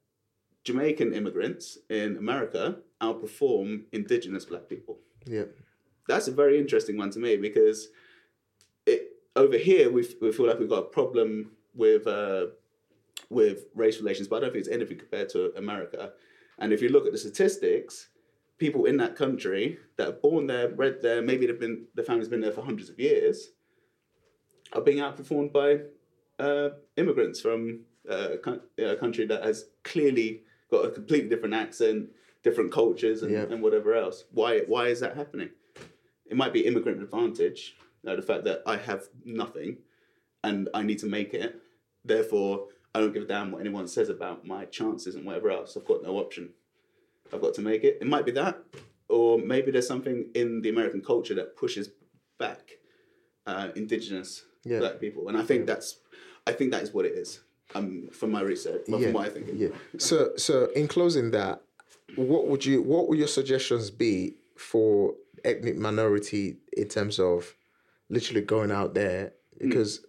[0.65, 4.99] Jamaican immigrants in America outperform indigenous black people?
[5.27, 5.45] Yeah.
[6.09, 7.89] That's a very interesting one to me because
[8.87, 9.03] it
[9.37, 12.47] over here we, we feel like we've got a problem with uh,
[13.31, 16.13] with race relations, but I don't think it's anything compared to America.
[16.59, 18.09] And if you look at the statistics,
[18.65, 22.29] people in that country that are born there, bred there, maybe they've been the family's
[22.35, 23.37] been there for hundreds of years,
[24.73, 25.69] are being outperformed by
[26.43, 27.61] uh, immigrants from
[28.15, 28.29] uh,
[28.79, 29.59] a a country that has
[29.93, 30.29] clearly
[30.71, 32.01] got a completely different accent,
[32.43, 33.47] different cultures, and, Yeah.
[33.53, 34.19] and whatever else.
[34.39, 34.61] Why?
[34.75, 35.51] Why is that happening?
[36.31, 37.61] It might be immigrant advantage,
[38.07, 39.03] uh, the fact that I have
[39.43, 39.71] nothing,
[40.43, 41.51] and I need to make it.
[42.13, 42.53] Therefore,
[42.95, 45.77] I don't give a damn what anyone says about my chances and whatever else.
[45.77, 46.45] I've got no option.
[47.35, 47.99] I've got to make it.
[48.01, 48.59] It might be that,
[49.09, 51.91] or maybe there's something in the American culture that pushes
[52.39, 52.79] back
[53.47, 54.79] uh, indigenous Yeah.
[54.79, 55.99] black people, and I think that's,
[56.47, 57.41] I think that is what it is.
[57.75, 59.07] Um, from my research, well, yeah.
[59.07, 59.49] from what I think.
[59.55, 59.69] Yeah.
[59.99, 61.61] So so in closing that,
[62.15, 65.15] what would you what would your suggestions be for
[65.45, 67.57] ethnic minority in terms of
[68.11, 69.33] literally going out there?
[69.59, 70.05] Because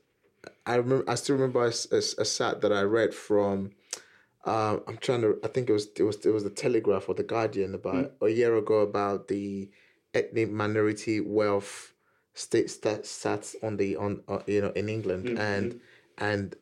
[0.65, 1.71] I remember I still remember a
[2.25, 3.71] stat that I read from
[4.45, 7.15] um, I'm trying to I think it was it was it was the Telegraph or
[7.15, 9.69] the Guardian about a year ago about the
[10.13, 11.93] ethnic minority wealth
[12.35, 15.39] state stat, stats on the on uh, you know in England.
[15.39, 15.79] And
[16.17, 16.55] and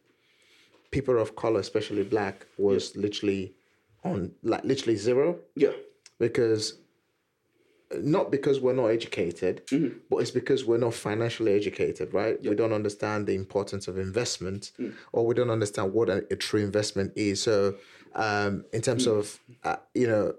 [0.92, 3.54] people of color, especially black, was literally
[4.04, 5.40] on like literally zero.
[5.56, 5.74] Yeah,
[6.20, 6.80] because
[8.02, 9.98] not because we're not educated, mm-hmm.
[10.10, 12.42] but it's because we're not financially educated, right?
[12.42, 14.94] We don't understand the importance of investment, mm.
[15.12, 17.42] or we don't understand what a, a true investment is.
[17.44, 17.76] So,
[18.16, 19.18] um, in terms mm.
[19.20, 20.36] of uh, you know,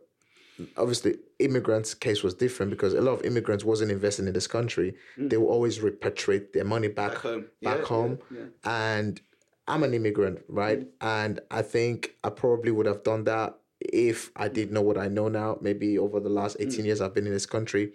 [0.76, 4.94] obviously immigrants case was different because a lot of immigrants wasn't investing in this country.
[5.18, 5.30] Mm.
[5.30, 7.44] They will always repatriate their money back Back home.
[7.62, 8.18] back Yeah, home.
[8.30, 8.96] yeah, yeah.
[8.98, 9.20] and
[9.66, 10.86] i'm an immigrant right?
[11.00, 13.56] And i think i probably would have done that
[13.92, 17.14] if i did know what i know now maybe over the last 18 years i've
[17.14, 17.92] been in this country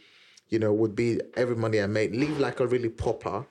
[0.50, 3.46] you know would be every money i made live like a really pauper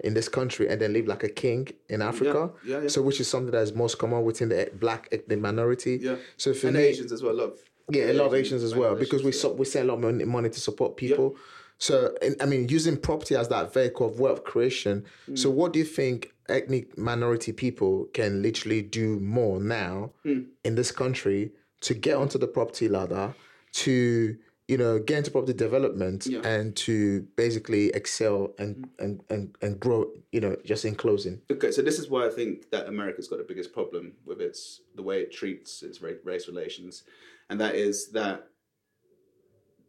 [0.00, 2.88] in this country and then live like a king in africa yeah, yeah.
[2.88, 6.16] so which is something that is most common within the black ethnic minority yeah.
[6.36, 7.32] so for and me Asians as well.
[7.32, 7.58] A lot of
[7.90, 9.38] yeah, a lot of Asians as well because we yeah.
[9.38, 11.36] so, we send a lot of money, money to support people.
[11.78, 15.04] So I mean, using property as that vehicle of wealth creation.
[15.28, 15.38] Mm.
[15.38, 20.46] So what do you think ethnic minority people can literally do more now Mm.
[20.64, 21.52] in this country
[21.82, 23.34] to get onto the property ladder,
[23.72, 24.36] to
[24.68, 26.40] you know get into property development Yeah.
[26.46, 30.10] and to basically excel and, and and and grow.
[30.30, 31.42] You know, just in closing.
[31.50, 34.80] Okay, so this is why I think that America's got the biggest problem with its
[34.94, 37.04] the way it treats its race relations,
[37.50, 38.48] and that is that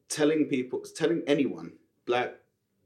[0.10, 1.74] telling people, telling anyone,
[2.06, 2.34] black,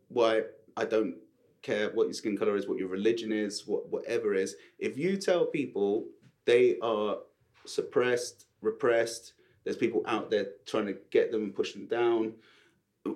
[0.09, 0.45] white,
[0.77, 1.15] I don't
[1.61, 5.17] care what your skin color is, what your religion is, what whatever is, if you
[5.17, 6.05] tell people
[6.45, 7.17] they are
[7.65, 9.33] suppressed, repressed,
[9.63, 12.33] there's people out there trying to get them and push them down,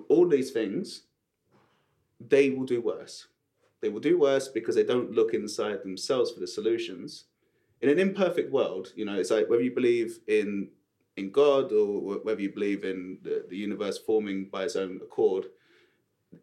[0.08, 1.02] all these things,
[2.20, 3.26] they will do worse.
[3.80, 7.24] They will do worse because they don't look inside themselves for the solutions.
[7.80, 10.68] In an imperfect world, you know, it's like whether you believe in
[11.16, 15.46] in God or whether you believe in the, the universe forming by its own accord,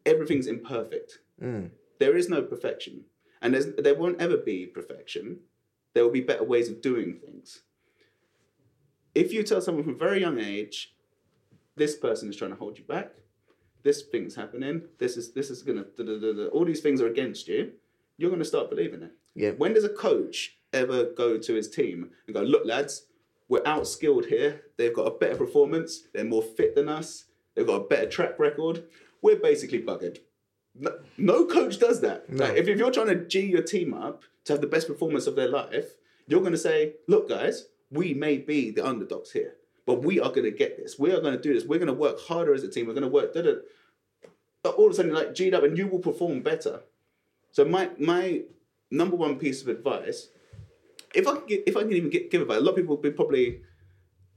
[0.05, 1.19] everything's imperfect.
[1.41, 1.71] Mm.
[1.99, 3.05] There is no perfection.
[3.41, 5.39] And there's, there won't ever be perfection.
[5.93, 7.61] There will be better ways of doing things.
[9.19, 10.95] If you tell someone from a very young age,
[11.75, 13.11] this person is trying to hold you back,
[13.83, 17.07] this thing's happening, this is this is gonna da, da, da, all these things are
[17.07, 17.73] against you,
[18.17, 19.11] you're gonna start believing it.
[19.35, 19.51] Yeah.
[19.51, 23.07] When does a coach ever go to his team and go, look, lads,
[23.49, 24.61] we're outskilled here.
[24.77, 26.03] They've got a better performance.
[26.13, 27.25] They're more fit than us.
[27.55, 28.85] They've got a better track record.
[29.21, 30.19] We're basically buggered.
[30.75, 32.29] No, no coach does that.
[32.29, 32.45] No.
[32.45, 35.27] Like, if, if you're trying to G your team up to have the best performance
[35.27, 35.95] of their life,
[36.27, 40.29] you're going to say, look, guys, we may be the underdogs here, but we are
[40.29, 40.97] going to get this.
[40.99, 41.65] We are going to do this.
[41.65, 42.85] We're going to work harder as a team.
[42.87, 43.33] We're going to work.
[43.33, 43.53] Da, da.
[44.63, 46.81] But all of a sudden, like G'd up and you will perform better.
[47.51, 48.43] So my my
[48.91, 50.27] number one piece of advice,
[51.15, 53.11] if I can if I can even gi- give advice, a lot of people will
[53.11, 53.61] probably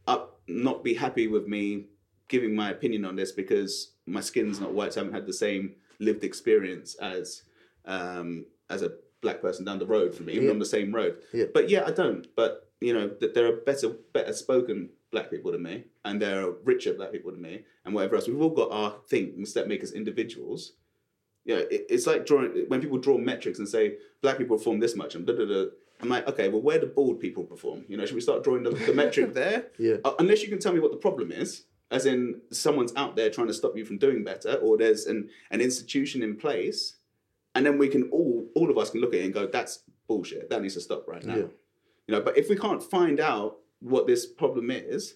[0.07, 1.87] up not be happy with me
[2.29, 5.33] giving my opinion on this because my skin's not white, so I haven't had the
[5.35, 7.43] same lived experience as
[7.85, 10.53] um, as a black person down the road from me, even Yeah.
[10.53, 11.19] on the same road.
[11.35, 11.47] Yeah.
[11.53, 12.27] But yeah, I don't.
[12.35, 16.47] But you know, that there are better, better spoken black people than me, and there
[16.47, 18.29] are richer black people than me, and whatever else.
[18.29, 20.73] We've all got our things that make us individuals.
[21.45, 24.97] Yeah, it, it's like drawing when people draw metrics and say black people perform this
[24.97, 25.65] much, and da da da.
[26.01, 27.85] I'm like, okay, well, where do bald people perform?
[27.89, 29.67] You know, should we start drawing the, the metric there?
[29.79, 29.97] Yeah.
[30.05, 33.31] Uh, unless you can tell me what the problem is, as in someone's out there
[33.31, 36.97] trying to stop you from doing better, or there's an, an institution in place,
[37.55, 39.85] and then we can all all of us can look at it and go, that's
[40.09, 40.51] bullshit.
[40.51, 41.37] That needs to stop right now.
[41.37, 41.45] Yeah.
[42.07, 45.15] You know, but if we can't find out what this problem is,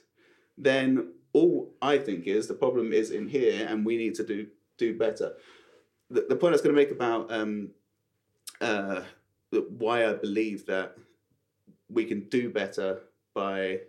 [0.56, 4.46] then all I think is the problem is in here, and we need to do
[4.78, 5.34] do better.
[6.10, 7.70] The, the point I was going to make about um,
[8.60, 9.02] uh,
[9.50, 10.96] why I believe that
[11.88, 13.00] we can do better
[13.34, 13.80] by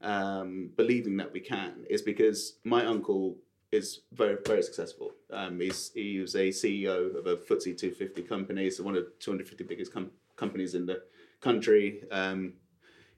[0.00, 3.36] um, believing that we can is because my uncle
[3.72, 5.12] is very very successful.
[5.32, 9.12] Um, he's he was a CEO of a FTSE 250 company, so one of the
[9.20, 11.02] 250 biggest com- companies in the
[11.40, 12.02] country.
[12.10, 12.54] Um,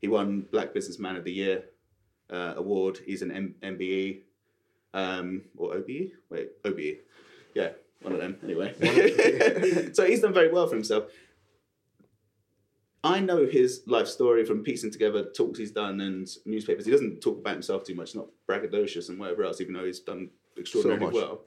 [0.01, 1.65] he won Black Businessman of the Year
[2.31, 2.99] uh, award.
[3.05, 4.23] He's an M- MBE
[4.95, 6.11] um, or OBE.
[6.31, 6.99] Wait, OBE.
[7.55, 7.71] Yeah,
[8.01, 8.37] one of them.
[8.43, 8.75] Anyway,
[9.93, 11.05] so he's done very well for himself.
[13.05, 16.85] I know his life story from piecing together talks he's done and newspapers.
[16.85, 20.01] He doesn't talk about himself too much, not braggadocious and whatever else, even though he's
[20.01, 21.15] done extraordinarily much.
[21.15, 21.41] well.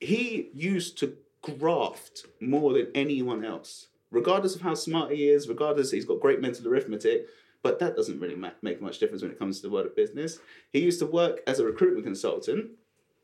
[0.00, 5.90] He used to graft more than anyone else, regardless of how smart he is, regardless
[5.90, 7.26] he's got great mental arithmetic.
[7.62, 9.96] But that doesn't really ma- make much difference when it comes to the world of
[9.96, 10.38] business.
[10.72, 12.70] He used to work as a recruitment consultant,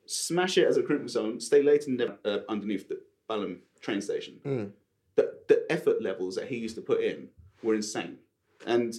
[0.07, 4.01] smash it as a recruitment consultant, stay late in the, uh, underneath the Balham train
[4.01, 4.73] station Mm.
[5.15, 7.29] the, the effort levels that he used to put in
[7.63, 8.19] were insane.
[8.67, 8.95] And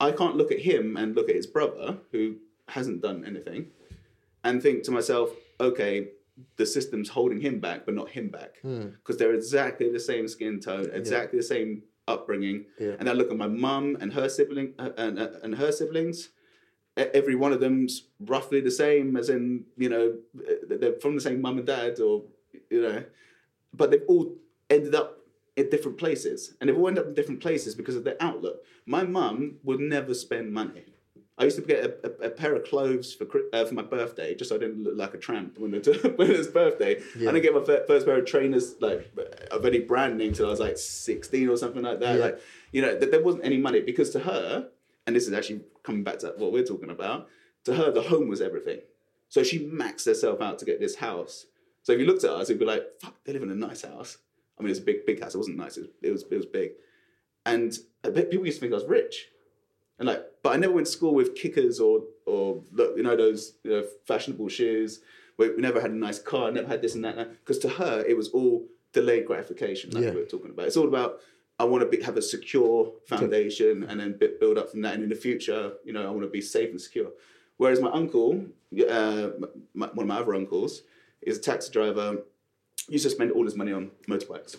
[0.00, 2.36] I can't look at him and look at his brother, who
[2.68, 3.66] hasn't done anything,
[4.44, 6.08] and think to myself, okay,
[6.56, 8.56] the system's holding him back, but not him back.
[8.64, 8.92] Mm.
[8.92, 12.66] Because they're exactly the same skin tone, exactly the same upbringing.
[12.78, 12.96] Yeah.
[12.98, 16.30] And I look at my mum and her sibling uh, and, uh, and her siblings.
[16.96, 20.18] Every one of them's roughly the same, as in you know
[20.68, 22.24] they're from the same mum and dad, or
[22.68, 23.02] you know,
[23.72, 24.36] but they've all
[24.68, 25.20] ended up
[25.56, 28.62] in different places, and they've all ended up in different places because of their outlook.
[28.84, 30.84] My mum would never spend money.
[31.38, 34.34] I used to get a, a, a pair of clothes for uh, for my birthday,
[34.34, 35.86] just so I didn't look like a tramp when it,
[36.18, 37.00] when it was birthday.
[37.18, 37.30] Yeah.
[37.30, 39.10] I get my fir- first pair of trainers like
[39.50, 42.16] of any brand name till I was like sixteen or something like that.
[42.16, 42.24] Yeah.
[42.24, 44.68] Like you know, th- there wasn't any money because to her,
[45.06, 47.28] and this is actually coming back to what we're talking about.
[47.64, 48.80] To her, the home was everything.
[49.28, 51.46] So she maxed herself out to get this house.
[51.84, 53.82] So if you looked at us, you'd be like, "Fuck, they live in a nice
[53.82, 54.18] house."
[54.58, 55.34] I mean, it's a big, big house.
[55.34, 55.76] It wasn't nice.
[55.78, 56.72] It was, it was, it was big,
[57.46, 57.72] and
[58.02, 59.28] bet people used to think I was rich.
[60.02, 63.54] And like, but I never went to school with kickers or or you know those
[63.62, 64.98] you know, fashionable shoes.
[65.38, 66.50] We, we never had a nice car.
[66.50, 67.16] Never had this and that.
[67.38, 69.92] Because to her, it was all delayed gratification.
[69.92, 70.10] Like Yeah.
[70.10, 70.66] we were talking about.
[70.66, 71.20] It's all about
[71.60, 74.94] I want to be, have a secure foundation and then build up from that.
[74.94, 77.10] And in the future, you know, I want to be safe and secure.
[77.58, 78.46] Whereas my uncle,
[78.90, 79.28] uh,
[79.72, 80.82] my, one of my other uncles,
[81.20, 82.22] is a taxi driver.
[82.88, 84.56] Used to spend all his money on motorbikes.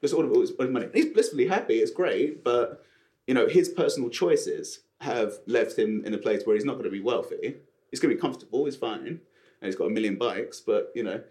[0.00, 0.86] Just all of all his all his money.
[0.94, 1.78] He's blissfully happy.
[1.80, 2.84] It's great, but
[3.26, 6.84] you know, his personal choices have left him in a place where he's not going
[6.84, 7.56] to be wealthy.
[7.90, 8.64] He's going to be comfortable.
[8.64, 9.20] He's fine, and
[9.62, 10.60] he's got a million bikes.
[10.60, 11.22] But you know,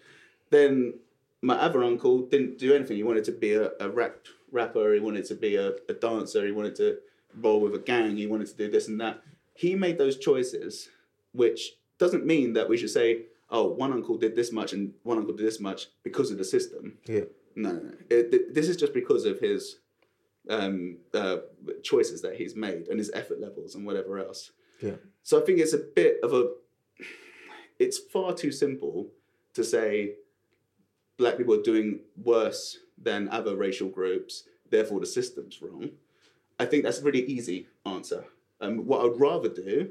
[0.50, 0.96] then
[1.42, 2.98] my other uncle didn't do anything.
[2.98, 4.94] He wanted to be a, a rap rapper.
[4.94, 6.46] He wanted to be a, a dancer.
[6.46, 6.98] He wanted to
[7.36, 8.18] roll with a gang.
[8.18, 9.22] He wanted to do this and that.
[9.54, 10.90] He made those choices,
[11.34, 15.18] which doesn't mean that we should say, "Oh, one uncle did this much and one
[15.18, 17.22] uncle did this much because of the system." Yeah.
[17.56, 17.94] No, no, no.
[18.10, 19.78] It, th- this is just because of his
[20.50, 21.38] um, uh,
[21.84, 24.52] choices that he's made and his effort levels and whatever else.
[24.82, 24.96] Yeah.
[25.24, 26.52] So I think it's a bit of a.
[27.80, 29.08] It's far too simple
[29.54, 30.16] to say
[31.18, 35.92] black people are doing worse than other racial groups, therefore the system's wrong.
[36.60, 38.26] I think that's a really easy answer.
[38.62, 39.90] Um, what I'd rather do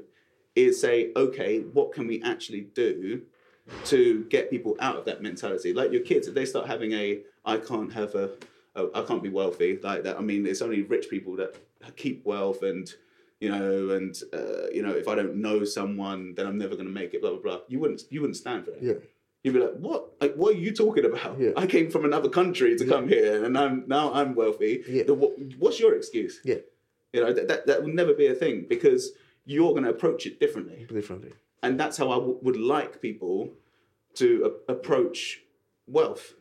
[0.55, 3.23] is say, okay, what can we actually do
[3.85, 5.73] to get people out of that mentality?
[5.73, 8.31] Like your kids, if they start having a, I can't have a,
[8.75, 10.17] I can't be wealthy like that.
[10.17, 11.55] I mean, it's only rich people that
[11.95, 12.91] keep wealth and
[13.39, 16.87] you know, and uh, you know, if I don't know someone, then I'm never going
[16.87, 17.21] to make it.
[17.21, 17.59] Blah blah blah.
[17.67, 18.79] You wouldn't, you wouldn't stand for it.
[18.81, 18.93] Yeah.
[19.43, 20.13] You'd be like, what?
[20.21, 21.39] Like, what are you talking about?
[21.39, 21.51] Yeah.
[21.55, 24.83] I came from another country to come here, and I'm now I'm wealthy.
[24.87, 25.03] Yeah.
[25.03, 26.39] The- what, what's your excuse?
[26.43, 26.55] Yeah.
[27.13, 29.11] You know that, that that would never be a thing because
[29.45, 31.31] you're going to approach it differently, Differently.
[31.61, 33.51] and that's how I w- would like people
[34.15, 35.41] to a- approach
[35.87, 36.33] wealth.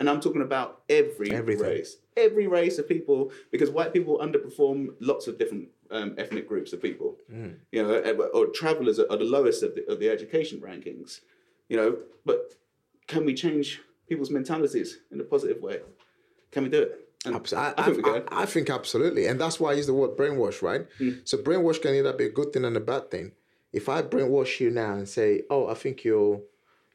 [0.00, 1.66] And I'm talking about every Everything.
[1.66, 6.72] race, every race of people, because white people underperform lots of different um, ethnic groups
[6.72, 7.18] of people.
[7.30, 7.56] Mm.
[7.70, 11.20] You know, eh, or travelers are the lowest of the, of the education rankings.
[11.68, 12.54] You know, but
[13.06, 15.80] can we change people's mentalities in a positive way?
[16.50, 17.08] Can we do it?
[17.26, 18.16] And Abs- I, I think I.
[18.28, 20.86] I, I think absolutely, and that's why I use the word brainwash, right?
[21.24, 23.32] So brainwash can either be a good thing and a bad thing.
[23.74, 26.40] If I brainwash you now and say, "Oh, I think you're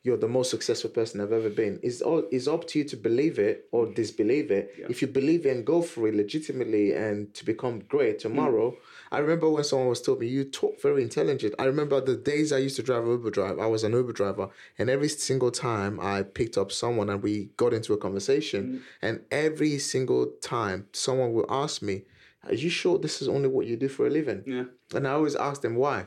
[0.06, 2.98] you're the most successful person I've ever been," it's all it's up to you to
[2.98, 3.94] believe it or mm-hmm.
[4.02, 4.66] disbelieve it.
[4.94, 8.72] If you believe it and go for it legitimately and to become great tomorrow.
[8.72, 8.78] Mm.
[9.12, 12.52] I remember when someone was told me, "You talk very intelligent." I remember the days
[12.52, 13.58] I used to drive Uber drive.
[13.60, 17.50] I was an Uber driver, and every single time I picked up someone and we
[17.58, 18.82] got into a conversation, mm.
[19.02, 22.06] and every single time someone will ask me,
[22.44, 24.66] "Are you sure this is only what you do for a living?" Yeah.
[24.94, 25.98] And I always ask them why.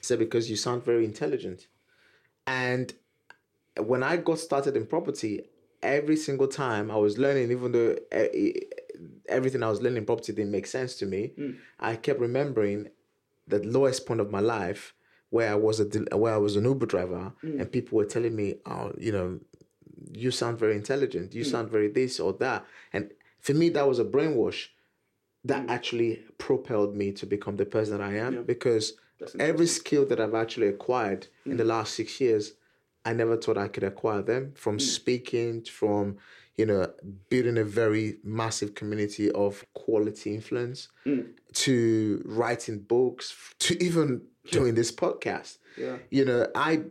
[0.00, 1.66] I said because you sound very intelligent,
[2.46, 2.94] and
[3.78, 5.42] when I got started in property,
[5.82, 8.52] every single time I was learning, even though eh, eh
[9.28, 11.56] everything I was learning in property didn't make sense to me, mm.
[11.78, 12.88] I kept remembering
[13.46, 14.94] the lowest point of my life
[15.30, 17.60] where I was a where I was an Uber driver mm.
[17.60, 19.40] and people were telling me, "Oh, you know,
[20.12, 21.34] you sound very intelligent.
[21.34, 21.50] You mm.
[21.50, 24.66] sound very this or that." And for me, that was a brainwash
[25.44, 28.94] that actually propelled me to become the person that I am because
[29.38, 32.52] every skill that I've actually acquired in the last six years,
[33.04, 34.80] I never thought I could acquire them from hmm.
[34.80, 36.18] speaking, from
[36.56, 36.92] you know,
[37.30, 41.20] building a very massive community of quality influence, hmm.
[41.54, 44.20] to writing books, to even
[44.50, 45.56] doing this podcast.
[45.78, 45.96] Yeah.
[46.10, 46.82] You know, I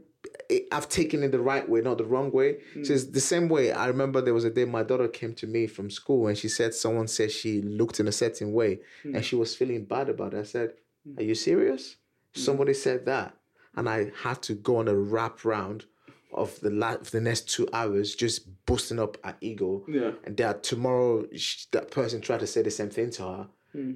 [0.72, 2.58] I've taken it the right way, not the wrong way.
[2.74, 2.84] Hmm.
[2.84, 3.72] So it's the same way.
[3.72, 6.50] I remember there was a day my daughter came to me from school and she
[6.50, 10.34] said someone said she looked in a certain way and she was feeling bad about
[10.34, 10.40] it.
[10.40, 10.74] I said,
[11.18, 11.98] Are you serious?
[12.34, 13.36] Somebody said that.
[13.76, 15.86] And I had to go on a wrap round
[16.34, 19.84] of the la- of the next two hours just boosting up her ego.
[19.88, 20.12] Yeah.
[20.24, 23.48] And that tomorrow sh- that person tried to say the same thing to her.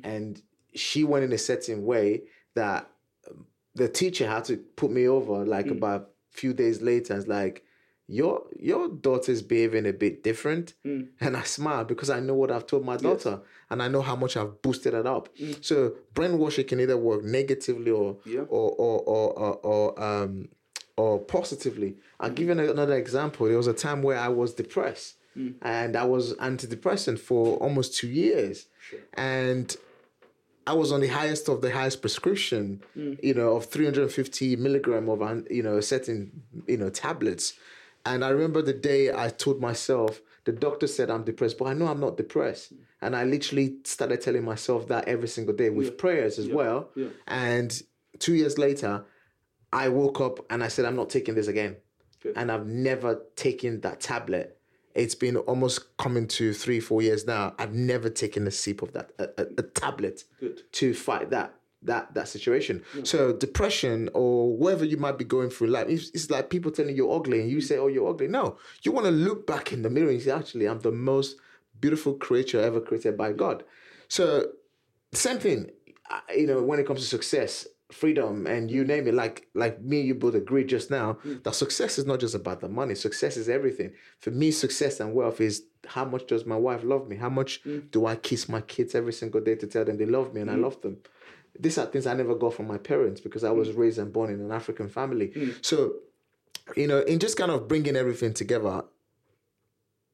[0.03, 0.41] And
[0.75, 2.23] she went in a certain way
[2.55, 2.89] that
[3.29, 3.45] um,
[3.75, 6.01] the teacher had to put me over like about
[6.33, 7.17] a few days later.
[7.17, 7.63] It's like,
[8.07, 10.73] your your daughter's behaving a bit different.
[10.83, 14.15] And I smile because I know what I've told my daughter and I know how
[14.15, 15.29] much I've boosted it up.
[15.61, 18.41] So brainwashing can either work negatively or Yeah.
[18.41, 20.49] or or or or, or um
[20.97, 21.95] or positively.
[22.19, 23.47] I'll give you another example.
[23.47, 25.51] There was a time where I was depressed hmm.
[25.61, 28.67] and I was antidepressant for almost two years.
[29.15, 29.75] And
[30.65, 33.13] I was on the highest of the highest prescription, hmm.
[33.21, 37.53] you know, of 350 milligram of, you know, certain, you know, tablets.
[38.05, 41.73] And I remember the day I told myself, the doctor said I'm depressed, but I
[41.73, 42.69] know I'm not depressed.
[42.69, 42.75] Hmm.
[43.01, 46.89] And I literally started telling myself that every single day with prayers as well.
[46.95, 47.09] Yeah.
[47.27, 47.81] And
[48.19, 49.03] two years later,
[49.73, 51.77] I woke up and I said, I'm not taking this again.
[52.21, 52.37] Good.
[52.37, 54.57] And I've never taken that tablet.
[54.93, 57.55] It's been almost coming to three, four years now.
[57.57, 60.61] I've never taken a sip of that, a, a, a tablet Good.
[60.73, 61.55] to fight that
[61.85, 62.81] that that situation.
[63.03, 66.95] So depression or whatever you might be going through life, it's, it's like people telling
[66.95, 69.73] you you're ugly and you say, "Oh, you're ugly." No, you want to look back
[69.73, 71.35] in the mirror and say, "Actually, I'm the most
[71.81, 73.65] beautiful creature ever created by God."
[74.07, 74.51] So
[75.11, 75.71] same thing,
[76.33, 79.13] you know, when it comes to success, freedom, and you name it.
[79.13, 81.35] Like like me, you both agreed just now hmm.
[81.43, 82.95] that success is not just about the money.
[82.95, 83.93] Success is everything.
[84.19, 87.15] For me, success and wealth is how much does my wife love me?
[87.15, 87.79] How much hmm.
[87.91, 90.49] do I kiss my kids every single day to tell them they love me and
[90.49, 90.63] I hmm.
[90.63, 90.97] love them?
[91.59, 94.31] These are things I never got from my parents because I was raised and born
[94.31, 95.53] in an African family.
[95.61, 95.97] So,
[96.75, 98.83] you know, in just kind of bringing everything together,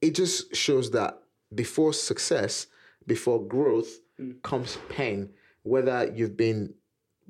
[0.01, 1.17] it just shows that
[1.55, 2.67] before success,
[3.07, 3.99] before growth
[4.43, 5.29] comes pain.
[5.63, 6.73] Whether you've been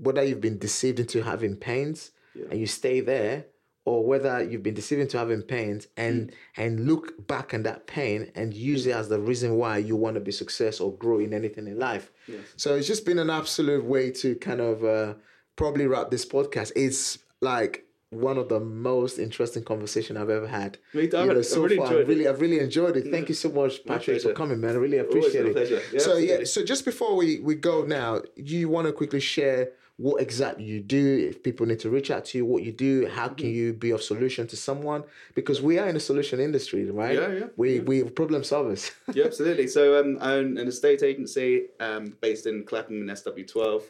[0.02, 2.12] whether you've been deceived into having pains
[2.50, 3.46] and you stay there,
[3.86, 8.32] or whether you've been deceived into having pains and and look back on that pain
[8.36, 11.34] and use it as the reason why you want to be success or grow in
[11.34, 12.12] anything in life.
[12.56, 15.14] So it's just been an absolute way to kind of uh,
[15.56, 16.72] probably wrap this podcast.
[16.76, 20.78] It's like one of the most interesting conversation I've ever had.
[20.94, 21.18] Me too.
[21.18, 22.08] You I've know, really so far, enjoyed I've it.
[22.08, 23.10] really, I've really enjoyed it.
[23.10, 24.72] Thank you so much, Patrick, for coming, man.
[24.72, 25.84] I really appreciate my it.
[25.94, 29.72] Yeah, so yeah, so just before we we go now, you want to quickly share
[30.06, 32.94] what exactly you do if people need to reach out to you what you do
[33.18, 33.36] how Mm-hmm.
[33.42, 35.04] can you be of solution to someone
[35.36, 37.82] because we are in the solution industry right Yeah, yeah, we yeah.
[37.90, 38.82] we problem solvers
[39.18, 39.68] yeah, absolutely.
[39.68, 41.50] So um, I own an estate agency
[41.88, 43.84] um, based in Clapham and SW12.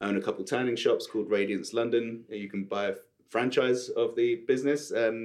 [0.00, 2.04] I own a couple tanning shops called Radiance London.
[2.28, 2.94] You can buy a
[3.34, 4.92] franchise of the business.
[5.02, 5.16] Um,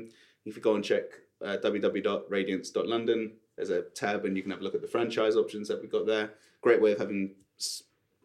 [0.45, 1.03] if you go and check
[1.45, 1.57] uh,
[2.30, 5.82] www.radiance.london, there's a tab and you can have a look at the franchise options that
[5.82, 6.32] we've got there.
[6.61, 7.32] Great way of having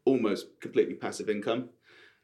[0.04, 1.70] almost completely passive income.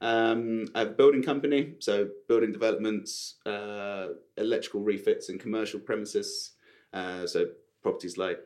[0.03, 4.09] Um, a building company, so building developments, uh,
[4.39, 6.53] electrical refits in commercial premises.
[6.93, 7.47] Uh, so
[7.83, 8.41] properties like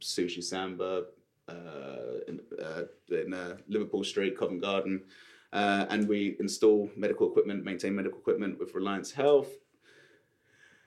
[0.00, 1.04] Sushi Samba
[1.48, 5.02] uh, in, uh, in uh, Liverpool Street, Covent Garden.
[5.52, 9.52] Uh, and we install medical equipment, maintain medical equipment with Radiance Health.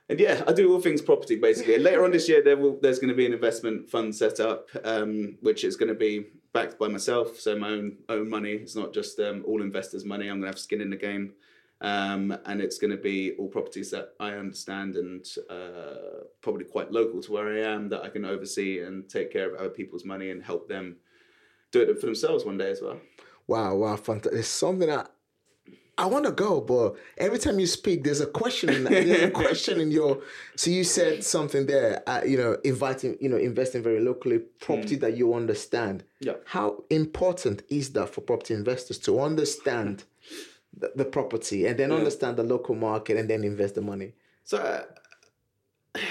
[0.09, 1.75] and yeah, I do all things property basically.
[1.75, 4.39] And later on this year, there will, there's going to be an investment fund set
[4.39, 6.25] up, um, which is going to be
[6.57, 8.51] backed by myself, so my own own money.
[8.51, 10.27] It's not just um, all investors' money.
[10.27, 11.33] I'm to have skin in the game,
[11.81, 17.21] um, and it's to be all properties that I understand and uh, probably quite local
[17.21, 20.31] to where I am that I can oversee and take care of other people's money
[20.31, 20.97] and help them
[21.71, 22.99] do it for themselves one day as well.
[23.47, 24.33] Wow, wow, fantastic.
[24.33, 25.11] There's something that
[25.99, 28.69] I want to go, but every time you speak, there's a question.
[28.69, 30.21] In, there's a question in your.
[30.55, 32.03] So you said something there.
[32.07, 34.99] Uh, you know, inviting, you know, investing very locally, property mm.
[35.01, 36.03] that you understand.
[36.19, 36.33] Yeah.
[36.45, 40.03] How important is that for property investors to understand
[40.77, 41.97] the, the property and then yeah.
[41.97, 44.13] understand the local market and then invest the money?
[44.43, 44.57] So.
[44.57, 46.01] Uh,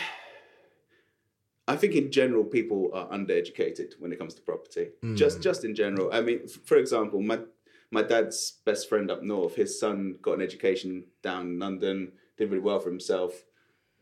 [1.69, 4.91] I think in general people are undereducated when it comes to property.
[5.03, 5.17] Mm.
[5.17, 6.11] Just just in general.
[6.13, 7.41] I mean, for example, my
[7.91, 12.51] my dad's best friend up north, his son got an education down in London, did
[12.51, 13.45] really well for himself,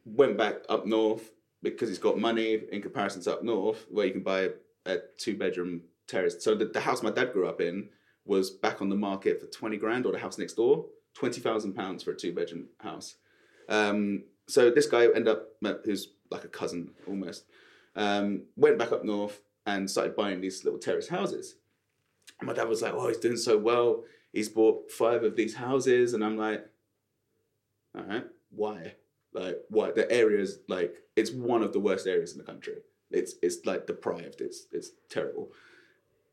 [0.04, 1.30] went back up north
[1.62, 4.50] because he's got money in comparison to up north, where you can buy a,
[4.86, 6.42] a two bedroom terrace.
[6.42, 7.88] So the, the house my dad grew up in
[8.26, 12.02] was back on the market for 20 grand, or the house next door, 20,000 pounds
[12.02, 13.16] for a two bedroom house.
[13.68, 15.48] Um, so this guy ended up,
[15.84, 17.44] who's like a cousin almost,
[17.96, 21.56] um, went back up north and started buying these little terrace houses
[22.42, 24.04] my dad was like, "Oh, he's doing so well.
[24.32, 26.66] He's bought five of these houses," and I'm like,
[27.96, 28.94] "All right, why?
[29.32, 29.92] Like, why?
[29.92, 32.78] The area is like it's one of the worst areas in the country.
[33.10, 34.40] It's it's like deprived.
[34.40, 35.52] It's it's terrible."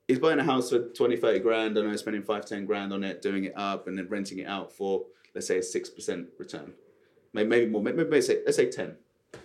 [0.07, 3.02] He's buying a house for 20, 30 grand, and I'm spending five, 10 grand on
[3.03, 6.73] it, doing it up, and then renting it out for, let's say, a 6% return.
[7.32, 8.98] Maybe, maybe more, maybe, maybe say, let's say 10.
[9.34, 9.38] I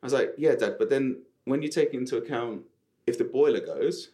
[0.00, 2.62] was like, yeah, dad, but then when you take into account
[3.08, 4.10] if the boiler goes,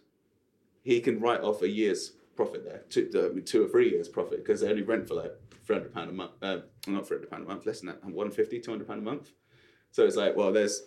[0.84, 4.44] he can write off a year's profit there, two, uh, two or three years profit
[4.44, 5.32] because they only rent for like
[5.66, 6.32] three hundred pound a month.
[6.40, 9.32] Uh, not three hundred pound a month, less than that, 150, 200 pound a month.
[9.90, 10.82] So it's like, well, there's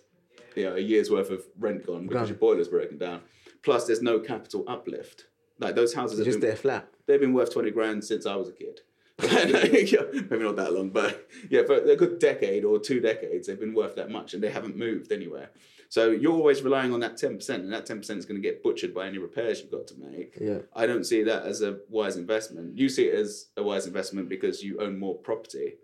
[0.55, 2.27] you know a year's worth of rent gone because gone.
[2.27, 3.21] your boiler's broken down.
[3.63, 5.25] Plus, there's no capital uplift.
[5.59, 6.87] Like those houses, just been, there flat.
[7.07, 8.81] They've been worth twenty grand since I was a kid.
[9.19, 13.73] maybe not that long, but yeah, for a good decade or two decades, they've been
[13.73, 15.49] worth that much, and they haven't moved anywhere.
[15.89, 18.93] So you're always relying on that 10%, and that 10% is going to get butchered
[18.93, 20.35] by any repairs you've got to make.
[20.39, 20.59] Yeah.
[20.75, 22.77] I don't see that as a wise investment.
[22.77, 25.75] You see it as a wise investment because you own more property.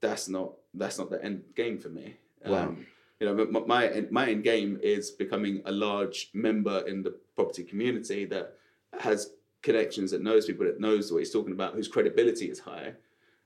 [0.00, 2.16] That's not that's not the end game for me.
[2.44, 2.64] Wow.
[2.64, 2.86] Um,
[3.18, 7.64] you know, my, my my end game is becoming a large member in the property
[7.64, 8.54] community that
[9.00, 9.30] has
[9.62, 12.92] connections, that knows people, that knows what he's talking about, whose credibility is high.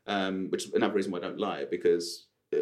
[0.06, 2.60] Um, which is another reason why I don't lie because uh,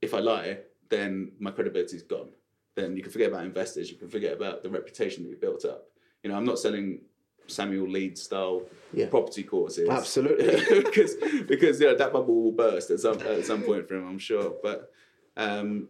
[0.00, 0.58] if I lie,
[0.88, 2.30] then my credibility is gone
[2.74, 3.90] then you can forget about investors.
[3.90, 5.88] You can forget about the reputation that you built up.
[6.22, 7.00] You know, I'm not selling
[7.46, 8.62] Samuel Leeds style
[8.92, 9.08] yeah.
[9.08, 9.88] property courses.
[9.88, 11.16] Absolutely, because
[11.46, 14.18] because you know, that bubble will burst at some at some point for him, I'm
[14.18, 14.54] sure.
[14.62, 14.90] But
[15.36, 15.88] um,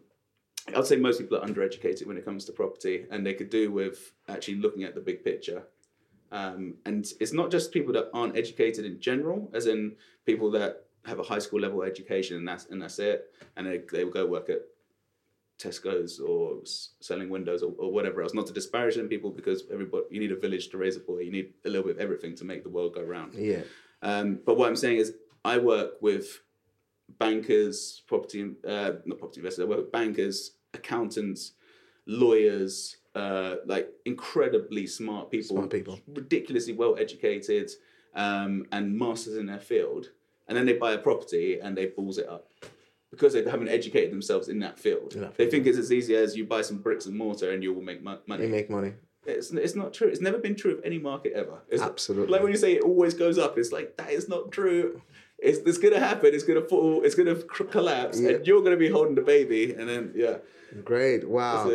[0.74, 3.70] I'd say most people are undereducated when it comes to property, and they could do
[3.70, 5.64] with actually looking at the big picture.
[6.30, 10.86] Um, and it's not just people that aren't educated in general, as in people that
[11.04, 14.12] have a high school level education and that's and that's it, and they they will
[14.12, 14.60] go work at
[15.62, 16.58] Tesco's or
[17.00, 18.34] selling windows or, or, whatever else.
[18.34, 21.18] Not to disparage them people because everybody you need a village to raise a boy.
[21.18, 23.34] You need a little bit of everything to make the world go round.
[23.34, 23.62] Yeah.
[24.02, 25.14] Um, but what I'm saying is,
[25.44, 26.40] I work with
[27.18, 29.64] bankers, property uh, not property investors.
[29.64, 31.52] I work with bankers, accountants,
[32.06, 37.70] lawyers, uh, like incredibly smart people, smart people, ridiculously well educated,
[38.14, 40.10] um, and masters in their field.
[40.48, 42.51] And then they buy a property and they balls it up
[43.12, 45.14] because they haven't educated themselves in that field.
[45.36, 47.82] They think it's as easy as you buy some bricks and mortar and you will
[47.82, 48.44] make mo- money.
[48.44, 48.94] You make money.
[49.24, 50.08] It's, it's not true.
[50.08, 51.60] It's never been true of any market ever.
[51.68, 52.32] It's Absolutely.
[52.32, 55.00] Like when you say it always goes up, it's like that is not true.
[55.38, 56.30] It's, it's gonna happen.
[56.34, 57.02] It's gonna fall.
[57.04, 58.30] It's gonna collapse, yeah.
[58.30, 60.38] and you're gonna be holding the baby, and then yeah.
[60.84, 61.28] Great!
[61.28, 61.70] Wow,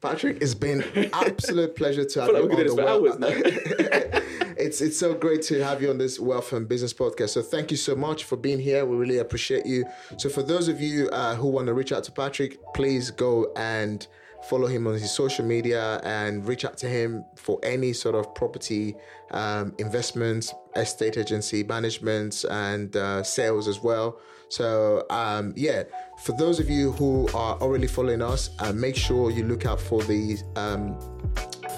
[0.00, 3.06] Patrick, it's been an absolute pleasure to have you on the well.
[4.56, 7.30] it's it's so great to have you on this Wealth and Business podcast.
[7.30, 8.86] So thank you so much for being here.
[8.86, 9.84] We really appreciate you.
[10.16, 13.52] So for those of you uh, who want to reach out to Patrick, please go
[13.56, 14.06] and
[14.48, 18.34] follow him on his social media and reach out to him for any sort of
[18.34, 18.96] property
[19.32, 24.18] um, investments, estate agency management, and uh, sales as well.
[24.50, 25.84] So um, yeah,
[26.18, 29.80] for those of you who are already following us, uh, make sure you look out
[29.80, 30.98] for the um,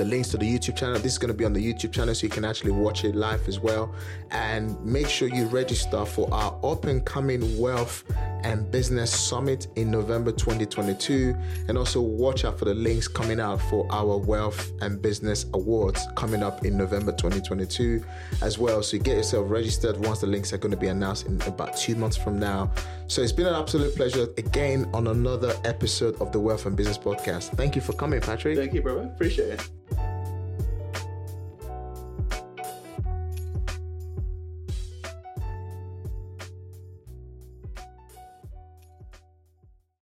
[0.02, 0.94] the links to the YouTube channel.
[0.94, 3.14] This is going to be on the YouTube channel so you can actually watch it
[3.14, 3.94] live as well.
[4.32, 8.02] And make sure you register for our up and coming wealth
[8.42, 11.36] and business summit in November 2022.
[11.68, 16.04] And also watch out for the links coming out for our wealth and business awards
[16.16, 18.04] coming up in November 2022
[18.42, 18.82] as well.
[18.82, 21.76] So you get yourself registered once the links are going to be announced in about
[21.76, 22.72] two months from now.
[23.12, 26.96] So it's been an absolute pleasure again on another episode of the Wealth and Business
[26.96, 27.54] Podcast.
[27.58, 28.56] Thank you for coming, Patrick.
[28.56, 29.02] Thank you, brother.
[29.02, 29.70] Appreciate it.